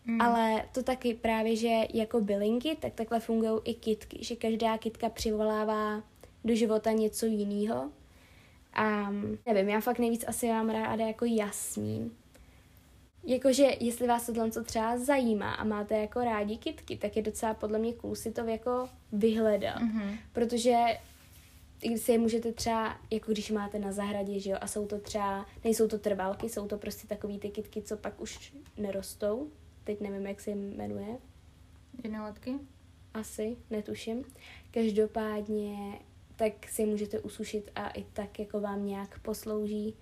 Mm. 0.05 0.21
Ale 0.21 0.65
to 0.71 0.83
taky 0.83 1.13
právě, 1.13 1.55
že 1.55 1.69
jako 1.93 2.21
bylinky, 2.21 2.77
tak 2.79 2.93
takhle 2.93 3.19
fungují 3.19 3.59
i 3.63 3.73
kitky, 3.73 4.17
že 4.21 4.35
každá 4.35 4.77
kitka 4.77 5.09
přivolává 5.09 6.03
do 6.45 6.55
života 6.55 6.91
něco 6.91 7.25
jiného. 7.25 7.91
A 8.73 9.11
nevím, 9.45 9.69
já 9.69 9.79
fakt 9.79 9.99
nejvíc 9.99 10.25
asi 10.27 10.47
mám 10.47 10.69
ráda 10.69 11.07
jako 11.07 11.25
jasmín. 11.25 12.11
Jakože, 13.23 13.67
jestli 13.79 14.07
vás 14.07 14.25
tohle 14.25 14.51
co 14.51 14.63
třeba 14.63 14.97
zajímá 14.97 15.53
a 15.53 15.63
máte 15.63 15.97
jako 15.97 16.23
rádi 16.23 16.57
kitky, 16.57 16.97
tak 16.97 17.15
je 17.15 17.21
docela 17.21 17.53
podle 17.53 17.79
mě 17.79 17.93
cool 17.93 18.15
si 18.15 18.31
to 18.31 18.41
jako 18.41 18.89
vyhledat. 19.11 19.81
Mm-hmm. 19.81 20.17
Protože 20.33 20.77
si 21.95 22.11
je 22.11 22.19
můžete 22.19 22.53
třeba, 22.53 22.97
jako 23.11 23.31
když 23.31 23.51
máte 23.51 23.79
na 23.79 23.91
zahradě, 23.91 24.39
že 24.39 24.49
jo, 24.49 24.57
a 24.61 24.67
jsou 24.67 24.87
to 24.87 24.99
třeba, 24.99 25.45
nejsou 25.63 25.87
to 25.87 25.99
trvalky, 25.99 26.49
jsou 26.49 26.67
to 26.67 26.77
prostě 26.77 27.07
takový 27.07 27.39
ty 27.39 27.49
kitky, 27.49 27.81
co 27.81 27.97
pak 27.97 28.21
už 28.21 28.53
nerostou. 28.77 29.51
Teď 29.83 30.01
nevím, 30.01 30.27
jak 30.27 30.41
se 30.41 30.51
jmenuje. 30.51 31.17
Jednoletky? 32.03 32.55
Asi, 33.13 33.57
netuším. 33.69 34.23
Každopádně, 34.71 35.99
tak 36.37 36.67
si 36.67 36.85
můžete 36.85 37.19
usušit 37.19 37.71
a 37.75 37.89
i 37.89 38.03
tak 38.03 38.39
jako 38.39 38.59
vám 38.59 38.85
nějak 38.85 39.19
poslouží. 39.19 39.95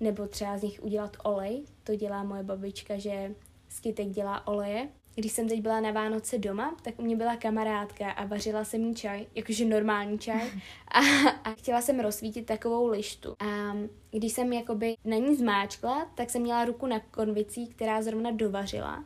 Nebo 0.00 0.26
třeba 0.26 0.58
z 0.58 0.62
nich 0.62 0.82
udělat 0.82 1.16
olej. 1.24 1.64
To 1.84 1.96
dělá 1.96 2.24
moje 2.24 2.42
babička, 2.42 2.98
že 2.98 3.34
z 3.68 3.80
kytek 3.80 4.08
dělá 4.08 4.46
oleje 4.46 4.88
když 5.14 5.32
jsem 5.32 5.48
teď 5.48 5.60
byla 5.60 5.80
na 5.80 5.90
Vánoce 5.90 6.38
doma, 6.38 6.76
tak 6.82 6.98
u 6.98 7.02
mě 7.02 7.16
byla 7.16 7.36
kamarádka 7.36 8.10
a 8.10 8.24
vařila 8.24 8.64
jsem 8.64 8.84
jí 8.84 8.94
čaj, 8.94 9.26
jakože 9.34 9.64
normální 9.64 10.18
čaj. 10.18 10.50
A, 10.88 11.00
a 11.44 11.50
chtěla 11.50 11.82
jsem 11.82 12.00
rozsvítit 12.00 12.46
takovou 12.46 12.86
lištu. 12.86 13.36
A 13.38 13.76
když 14.10 14.32
jsem 14.32 14.52
jakoby 14.52 14.94
na 15.04 15.16
ní 15.16 15.36
zmáčkla, 15.36 16.10
tak 16.14 16.30
jsem 16.30 16.42
měla 16.42 16.64
ruku 16.64 16.86
na 16.86 17.00
konvicí, 17.00 17.66
která 17.66 18.02
zrovna 18.02 18.30
dovařila. 18.30 19.04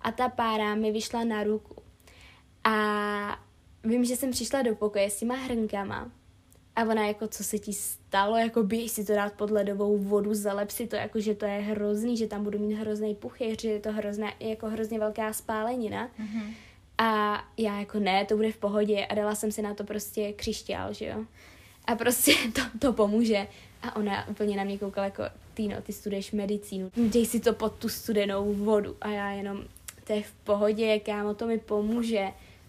A 0.00 0.12
ta 0.12 0.28
pára 0.28 0.74
mi 0.74 0.92
vyšla 0.92 1.24
na 1.24 1.42
ruku. 1.42 1.82
A 2.64 2.74
vím, 3.84 4.04
že 4.04 4.16
jsem 4.16 4.30
přišla 4.30 4.62
do 4.62 4.76
pokoje 4.76 5.10
s 5.10 5.18
těma 5.18 5.34
hrnkama 5.34 6.12
a 6.76 6.82
ona 6.82 7.06
jako, 7.06 7.28
co 7.28 7.44
se 7.44 7.58
ti 7.58 7.72
stalo, 7.72 8.36
jako 8.36 8.62
běž 8.62 8.90
si 8.90 9.04
to 9.04 9.12
dát 9.12 9.32
pod 9.32 9.50
ledovou 9.50 9.98
vodu, 9.98 10.34
zalep 10.34 10.70
si 10.70 10.86
to, 10.86 10.96
jako 10.96 11.20
že 11.20 11.34
to 11.34 11.44
je 11.44 11.60
hrozný, 11.60 12.16
že 12.16 12.26
tam 12.26 12.44
budu 12.44 12.58
mít 12.58 12.74
hrozný 12.74 13.14
puchy, 13.14 13.56
že 13.60 13.68
je 13.68 13.80
to 13.80 13.92
hrozné, 13.92 14.32
jako 14.40 14.66
hrozně 14.66 14.98
velká 14.98 15.32
spálenina. 15.32 16.08
Mm-hmm. 16.08 16.54
A 16.98 17.42
já 17.56 17.80
jako 17.80 17.98
ne, 17.98 18.24
to 18.24 18.36
bude 18.36 18.52
v 18.52 18.56
pohodě 18.56 19.06
a 19.06 19.14
dala 19.14 19.34
jsem 19.34 19.52
si 19.52 19.62
na 19.62 19.74
to 19.74 19.84
prostě 19.84 20.32
křišťál, 20.32 20.92
že 20.92 21.06
jo. 21.06 21.24
A 21.84 21.94
prostě 21.94 22.34
to, 22.52 22.62
to 22.78 22.92
pomůže. 22.92 23.46
A 23.82 23.96
ona 23.96 24.28
úplně 24.28 24.56
na 24.56 24.64
mě 24.64 24.78
koukala 24.78 25.04
jako, 25.04 25.22
Týno, 25.54 25.76
ty 25.82 25.92
studuješ 25.92 26.32
medicínu, 26.32 26.90
dej 26.96 27.26
si 27.26 27.40
to 27.40 27.52
pod 27.52 27.74
tu 27.74 27.88
studenou 27.88 28.54
vodu. 28.54 28.96
A 29.00 29.08
já 29.08 29.30
jenom, 29.30 29.64
to 30.04 30.12
je 30.12 30.22
v 30.22 30.32
pohodě, 30.32 30.98
kámo, 30.98 31.34
to 31.34 31.46
mi 31.46 31.58
pomůže. 31.58 32.28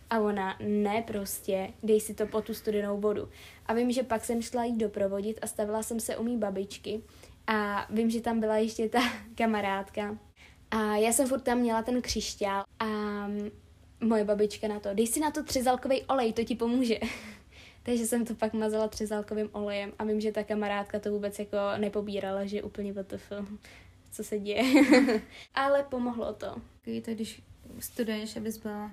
A 0.10 0.20
ona, 0.20 0.58
ne 0.60 1.02
prostě, 1.08 1.74
dej 1.84 2.00
si 2.00 2.14
to 2.14 2.28
pod 2.28 2.46
tu 2.46 2.54
studenou 2.54 3.02
vodu. 3.02 3.30
A 3.66 3.74
vím, 3.74 3.92
že 3.92 4.04
pak 4.04 4.26
jsem 4.26 4.42
šla 4.42 4.64
jít 4.64 4.78
doprovodit 4.78 5.40
a 5.42 5.48
stavila 5.48 5.84
jsem 5.84 6.00
se 6.00 6.18
u 6.18 6.24
mý 6.24 6.38
babičky. 6.38 7.02
A 7.48 7.88
vím, 7.90 8.10
že 8.10 8.22
tam 8.22 8.40
byla 8.40 8.58
ještě 8.58 8.90
ta 8.90 9.00
kamarádka. 9.36 10.18
A 10.72 10.96
já 10.96 11.14
jsem 11.14 11.28
furt 11.28 11.42
tam 11.42 11.58
měla 11.58 11.82
ten 11.82 12.02
křišťál 12.02 12.64
a 12.80 12.86
moje 14.00 14.24
babička 14.26 14.68
na 14.68 14.80
to, 14.80 14.94
dej 14.94 15.08
si 15.08 15.20
na 15.20 15.32
to 15.32 15.44
třezalkový 15.44 16.04
olej, 16.04 16.34
to 16.34 16.44
ti 16.44 16.56
pomůže. 16.56 17.00
Takže 17.84 18.06
jsem 18.06 18.26
to 18.26 18.36
pak 18.36 18.54
mazala 18.54 18.88
třezalkovým 18.88 19.50
olejem 19.52 19.94
a 20.00 20.04
vím, 20.04 20.22
že 20.22 20.32
ta 20.32 20.44
kamarádka 20.44 21.00
to 21.00 21.12
vůbec 21.12 21.40
jako 21.40 21.58
nepobírala, 21.78 22.46
že 22.46 22.64
úplně 22.64 22.94
WTF, 22.94 23.32
co 24.12 24.24
se 24.24 24.40
děje. 24.40 24.64
Ale 25.56 25.84
pomohlo 25.84 26.34
to. 26.34 26.56
To 27.06 27.12
když 27.12 27.42
studuješ, 27.80 28.38
abys 28.38 28.58
byla 28.58 28.92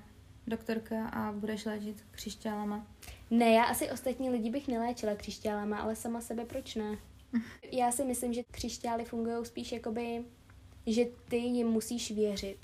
doktorka 0.51 1.09
a 1.09 1.33
budeš 1.33 1.65
léčit 1.65 2.05
křišťálama? 2.11 2.87
Ne, 3.31 3.51
já 3.51 3.65
asi 3.65 3.91
ostatní 3.91 4.31
lidi 4.31 4.51
bych 4.51 4.69
neléčila 4.69 5.15
křišťálama, 5.15 5.79
ale 5.79 5.97
sama 5.97 6.21
sebe 6.21 6.45
proč 6.45 6.75
ne? 6.75 6.99
Já 7.73 7.93
si 7.93 8.05
myslím, 8.05 8.33
že 8.33 8.43
křišťály 8.51 9.05
fungují 9.05 9.47
spíš 9.47 9.73
jakoby, 9.73 10.25
že 10.87 11.05
ty 11.29 11.37
jim 11.37 11.67
musíš 11.67 12.11
věřit. 12.11 12.57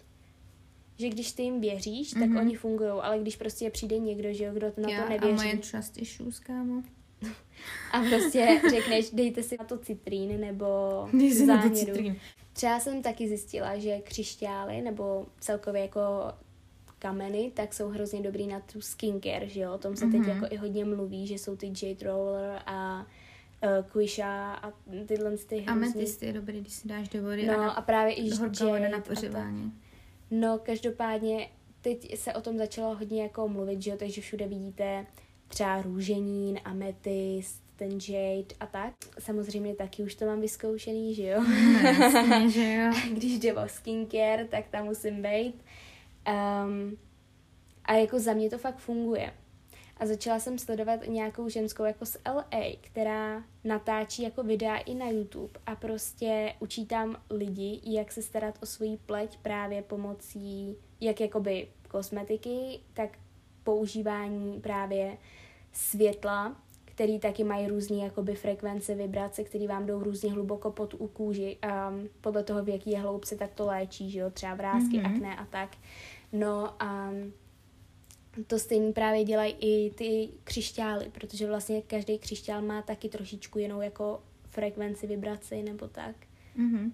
Že 0.98 1.08
když 1.08 1.32
ty 1.32 1.42
jim 1.42 1.60
věříš, 1.60 2.10
tak 2.10 2.22
mm-hmm. 2.22 2.40
oni 2.40 2.56
fungují, 2.56 2.90
ale 2.90 3.18
když 3.18 3.36
prostě 3.36 3.70
přijde 3.70 3.98
někdo, 3.98 4.32
že 4.32 4.44
jo, 4.44 4.54
kdo 4.54 4.72
na 4.76 4.90
já 4.90 5.02
to 5.02 5.08
nevěří. 5.08 5.32
a 5.32 5.36
moje 5.36 5.56
trust 5.56 5.98
issues, 5.98 6.40
kámo. 6.40 6.82
a 7.92 8.00
prostě 8.00 8.60
řekneš, 8.70 9.10
dejte 9.10 9.42
si 9.42 9.56
na 9.58 9.64
to 9.64 9.78
citrín 9.84 10.40
nebo 10.40 10.66
záněru. 11.46 12.16
Třeba 12.52 12.80
jsem 12.80 13.02
taky 13.02 13.28
zjistila, 13.28 13.78
že 13.78 13.98
křišťály 13.98 14.80
nebo 14.82 15.26
celkově 15.40 15.82
jako 15.82 16.00
kameny, 16.98 17.52
tak 17.54 17.74
jsou 17.74 17.88
hrozně 17.88 18.22
dobrý 18.22 18.46
na 18.46 18.60
tu 18.60 18.80
skincare, 18.80 19.48
že 19.48 19.60
jo, 19.60 19.74
o 19.74 19.78
tom 19.78 19.96
se 19.96 20.06
mm-hmm. 20.06 20.10
teď 20.12 20.20
mhm. 20.20 20.30
jako 20.30 20.54
i 20.54 20.56
hodně 20.56 20.84
mluví, 20.84 21.26
že 21.26 21.34
jsou 21.34 21.56
ty 21.56 21.66
Jade 21.66 22.06
Roller 22.06 22.62
a 22.66 23.06
uh, 23.62 23.90
Quisha 23.92 24.54
a 24.54 24.72
tyhle 25.06 25.36
ty 25.36 25.56
hrozně... 25.56 25.72
Amethyst 25.72 26.22
je 26.22 26.32
dobrý, 26.32 26.60
když 26.60 26.72
si 26.72 26.88
dáš 26.88 27.08
do 27.08 27.22
vody 27.22 27.46
no, 27.46 27.54
a, 27.54 27.56
na, 27.56 27.70
a 27.70 27.82
právě 27.82 28.14
i 28.14 28.30
Jade 28.60 28.88
na 28.88 29.00
pořívání. 29.00 29.72
No, 30.30 30.58
každopádně 30.58 31.48
teď 31.80 32.18
se 32.18 32.34
o 32.34 32.40
tom 32.40 32.58
začalo 32.58 32.94
hodně 32.94 33.22
jako 33.22 33.48
mluvit, 33.48 33.82
že 33.82 33.90
jo, 33.90 33.96
takže 33.98 34.20
všude 34.20 34.46
vidíte 34.46 35.06
třeba 35.48 35.82
růženín, 35.82 36.58
ametist, 36.64 37.62
ten 37.76 37.98
jade 38.08 38.54
a 38.60 38.66
tak. 38.66 38.94
Samozřejmě 39.18 39.74
taky 39.74 40.02
už 40.02 40.14
to 40.14 40.26
mám 40.26 40.40
vyzkoušený, 40.40 41.14
že 41.14 41.22
jo? 41.22 41.40
No, 41.42 41.78
jasně, 41.80 42.50
že 42.50 42.72
jo. 42.72 42.92
Když 43.12 43.38
jde 43.38 43.54
o 43.54 43.68
skincare, 43.68 44.44
tak 44.44 44.68
tam 44.68 44.84
musím 44.84 45.22
být. 45.22 45.64
Um, 46.26 46.96
a 47.84 47.94
jako 47.94 48.18
za 48.18 48.32
mě 48.32 48.50
to 48.50 48.58
fakt 48.58 48.78
funguje. 48.78 49.32
A 49.96 50.06
začala 50.06 50.38
jsem 50.38 50.58
sledovat 50.58 51.00
nějakou 51.06 51.48
ženskou 51.48 51.84
jako 51.84 52.06
z 52.06 52.16
LA, 52.34 52.62
která 52.80 53.44
natáčí 53.64 54.22
jako 54.22 54.42
videa 54.42 54.76
i 54.76 54.94
na 54.94 55.08
YouTube 55.08 55.60
a 55.66 55.76
prostě 55.76 56.54
učí 56.60 56.86
tam 56.86 57.16
lidi, 57.30 57.80
jak 57.84 58.12
se 58.12 58.22
starat 58.22 58.58
o 58.62 58.66
svoji 58.66 58.96
pleť 58.96 59.38
právě 59.42 59.82
pomocí 59.82 60.76
jak 61.00 61.20
jakoby 61.20 61.68
kosmetiky, 61.88 62.80
tak 62.94 63.18
používání 63.64 64.60
právě 64.60 65.16
světla, 65.72 66.56
který 66.84 67.18
taky 67.18 67.44
mají 67.44 67.66
různé 67.66 67.96
jakoby 67.96 68.34
frekvence, 68.34 68.94
vibrace, 68.94 69.44
které 69.44 69.66
vám 69.66 69.86
jdou 69.86 70.02
různě 70.02 70.32
hluboko 70.32 70.70
pod 70.70 70.94
u 70.94 71.08
kůži 71.08 71.58
a 71.62 71.92
podle 72.20 72.42
toho, 72.42 72.64
v 72.64 72.68
jaký 72.68 72.90
je 72.90 72.98
hloubce, 72.98 73.36
tak 73.36 73.54
to 73.54 73.66
léčí, 73.66 74.10
že 74.10 74.18
jo, 74.18 74.30
třeba 74.30 74.54
vrázky, 74.54 74.98
mm-hmm. 74.98 75.14
akné 75.14 75.36
a 75.36 75.44
tak. 75.44 75.76
No 76.32 76.82
a 76.82 77.12
to 78.46 78.58
stejný 78.58 78.92
právě 78.92 79.24
dělají 79.24 79.54
i 79.60 79.90
ty 79.90 80.28
křišťály, 80.44 81.10
protože 81.12 81.46
vlastně 81.46 81.82
každý 81.82 82.18
křišťál 82.18 82.62
má 82.62 82.82
taky 82.82 83.08
trošičku 83.08 83.58
jinou 83.58 83.80
jako 83.80 84.22
frekvenci, 84.50 85.06
vibraci 85.06 85.62
nebo 85.62 85.88
tak. 85.88 86.16
Mm-hmm. 86.58 86.92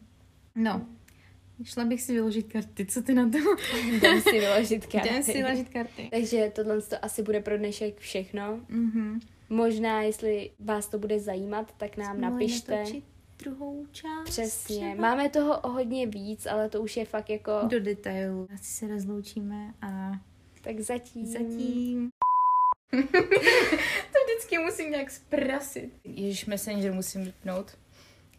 No, 0.55 0.87
Šla 1.65 1.85
bych 1.85 2.03
si 2.03 2.13
vyložit 2.13 2.53
karty, 2.53 2.87
co 2.87 3.03
ty 3.03 3.15
na 3.15 3.31
to? 3.31 3.39
Jdem 3.93 4.21
si 4.21 4.41
vyložit 4.41 4.87
karty. 4.87 5.09
Jdem 5.11 5.23
si 5.23 5.33
vyložit 5.33 5.69
karty. 5.69 6.09
Takže 6.11 6.53
tohle 6.55 6.83
to 6.83 7.05
asi 7.05 7.23
bude 7.23 7.41
pro 7.41 7.59
dnešek 7.59 7.99
všechno. 7.99 8.61
Mm-hmm. 8.71 9.21
Možná, 9.49 10.03
jestli 10.03 10.51
vás 10.61 10.89
to 10.89 10.99
bude 10.99 11.21
zajímat, 11.21 11.75
tak 11.77 11.97
nám 11.97 12.17
Jsme 12.17 12.31
napište. 12.31 12.85
Druhou 13.45 13.87
část. 13.93 14.25
Přesně. 14.25 14.77
Třeba. 14.77 14.95
Máme 14.95 15.29
toho 15.29 15.61
o 15.61 15.69
hodně 15.69 16.07
víc, 16.07 16.47
ale 16.47 16.69
to 16.69 16.83
už 16.83 16.97
je 16.97 17.05
fakt 17.05 17.31
jako... 17.31 17.53
Do 17.67 17.81
detailu. 17.81 18.49
Asi 18.55 18.65
se 18.65 18.89
rozloučíme 18.89 19.75
a... 19.83 20.13
Tak 20.63 20.81
zatím. 20.81 21.27
Zatím. 21.27 22.11
to 24.13 24.19
vždycky 24.25 24.59
musím 24.59 24.91
nějak 24.91 25.11
zprasit. 25.11 25.91
Ježíš 26.05 26.47
Messenger 26.47 26.93
musím 26.93 27.25
vypnout. 27.25 27.79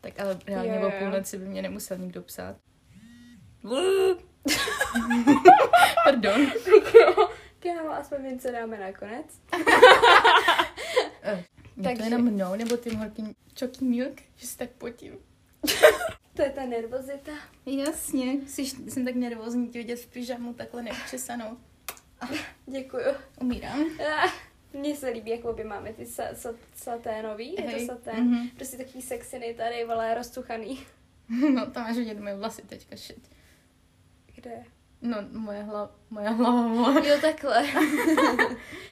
Tak 0.02 0.20
ale 0.20 0.40
reálně 0.48 0.72
yeah. 0.72 0.84
o 0.84 0.92
půlnoci 1.00 1.38
by 1.38 1.46
mě 1.46 1.62
nemusel 1.62 1.98
nikdo 1.98 2.22
psát. 2.22 2.56
Pardon. 6.04 6.48
Kámo, 7.60 7.92
aspoň 7.92 8.24
něco 8.24 8.52
dáme 8.52 8.80
nakonec. 8.80 9.26
Uh, 11.78 11.84
Takže... 11.84 11.98
to 11.98 12.04
jenom 12.04 12.22
mnou, 12.22 12.56
nebo 12.56 12.78
tím 12.78 12.96
horkým 12.96 13.36
choky 13.60 13.86
milk, 13.86 14.22
že 14.36 14.48
se 14.48 14.58
tak 14.58 14.70
potím. 14.70 15.14
to 16.34 16.42
je 16.42 16.50
ta 16.50 16.66
nervozita. 16.66 17.32
Jasně, 17.66 18.32
jsi, 18.48 18.66
jsem 18.66 19.06
tak 19.06 19.16
nervózní 19.16 19.70
tě 19.70 19.80
vidět 19.80 20.00
v 20.00 20.08
pyžamu 20.08 20.54
takhle 20.54 20.84
neučesanou. 20.84 21.58
Děkuju. 22.66 23.06
Umírám. 23.42 23.86
Mně 24.74 24.96
se 24.96 25.10
líbí, 25.10 25.32
jak 25.32 25.46
obě 25.46 25.66
máme 25.66 25.94
ty 25.94 26.06
sa, 26.06 26.34
sa, 26.34 26.50
saténový, 26.76 27.56
je 27.56 27.64
to 27.64 27.86
satén. 27.86 28.30
Mm-hmm. 28.30 28.50
Prostě 28.56 28.78
takový 28.78 29.02
sexiny 29.02 29.54
tady, 29.54 29.86
vole, 29.86 30.16
roztuchaný. 30.16 30.80
No, 31.54 31.72
tam 31.72 31.84
máš 31.84 31.98
vidět 31.98 32.20
moje 32.20 32.36
vlasy 32.36 32.62
teďka 32.62 32.96
šit. 32.96 33.30
Kde? 34.36 34.64
No, 35.02 35.18
moje 35.32 35.64
hlava, 35.64 35.96
moje 36.10 36.30
hlava. 36.30 37.00
Jo, 37.08 37.18
takhle. 37.22 37.64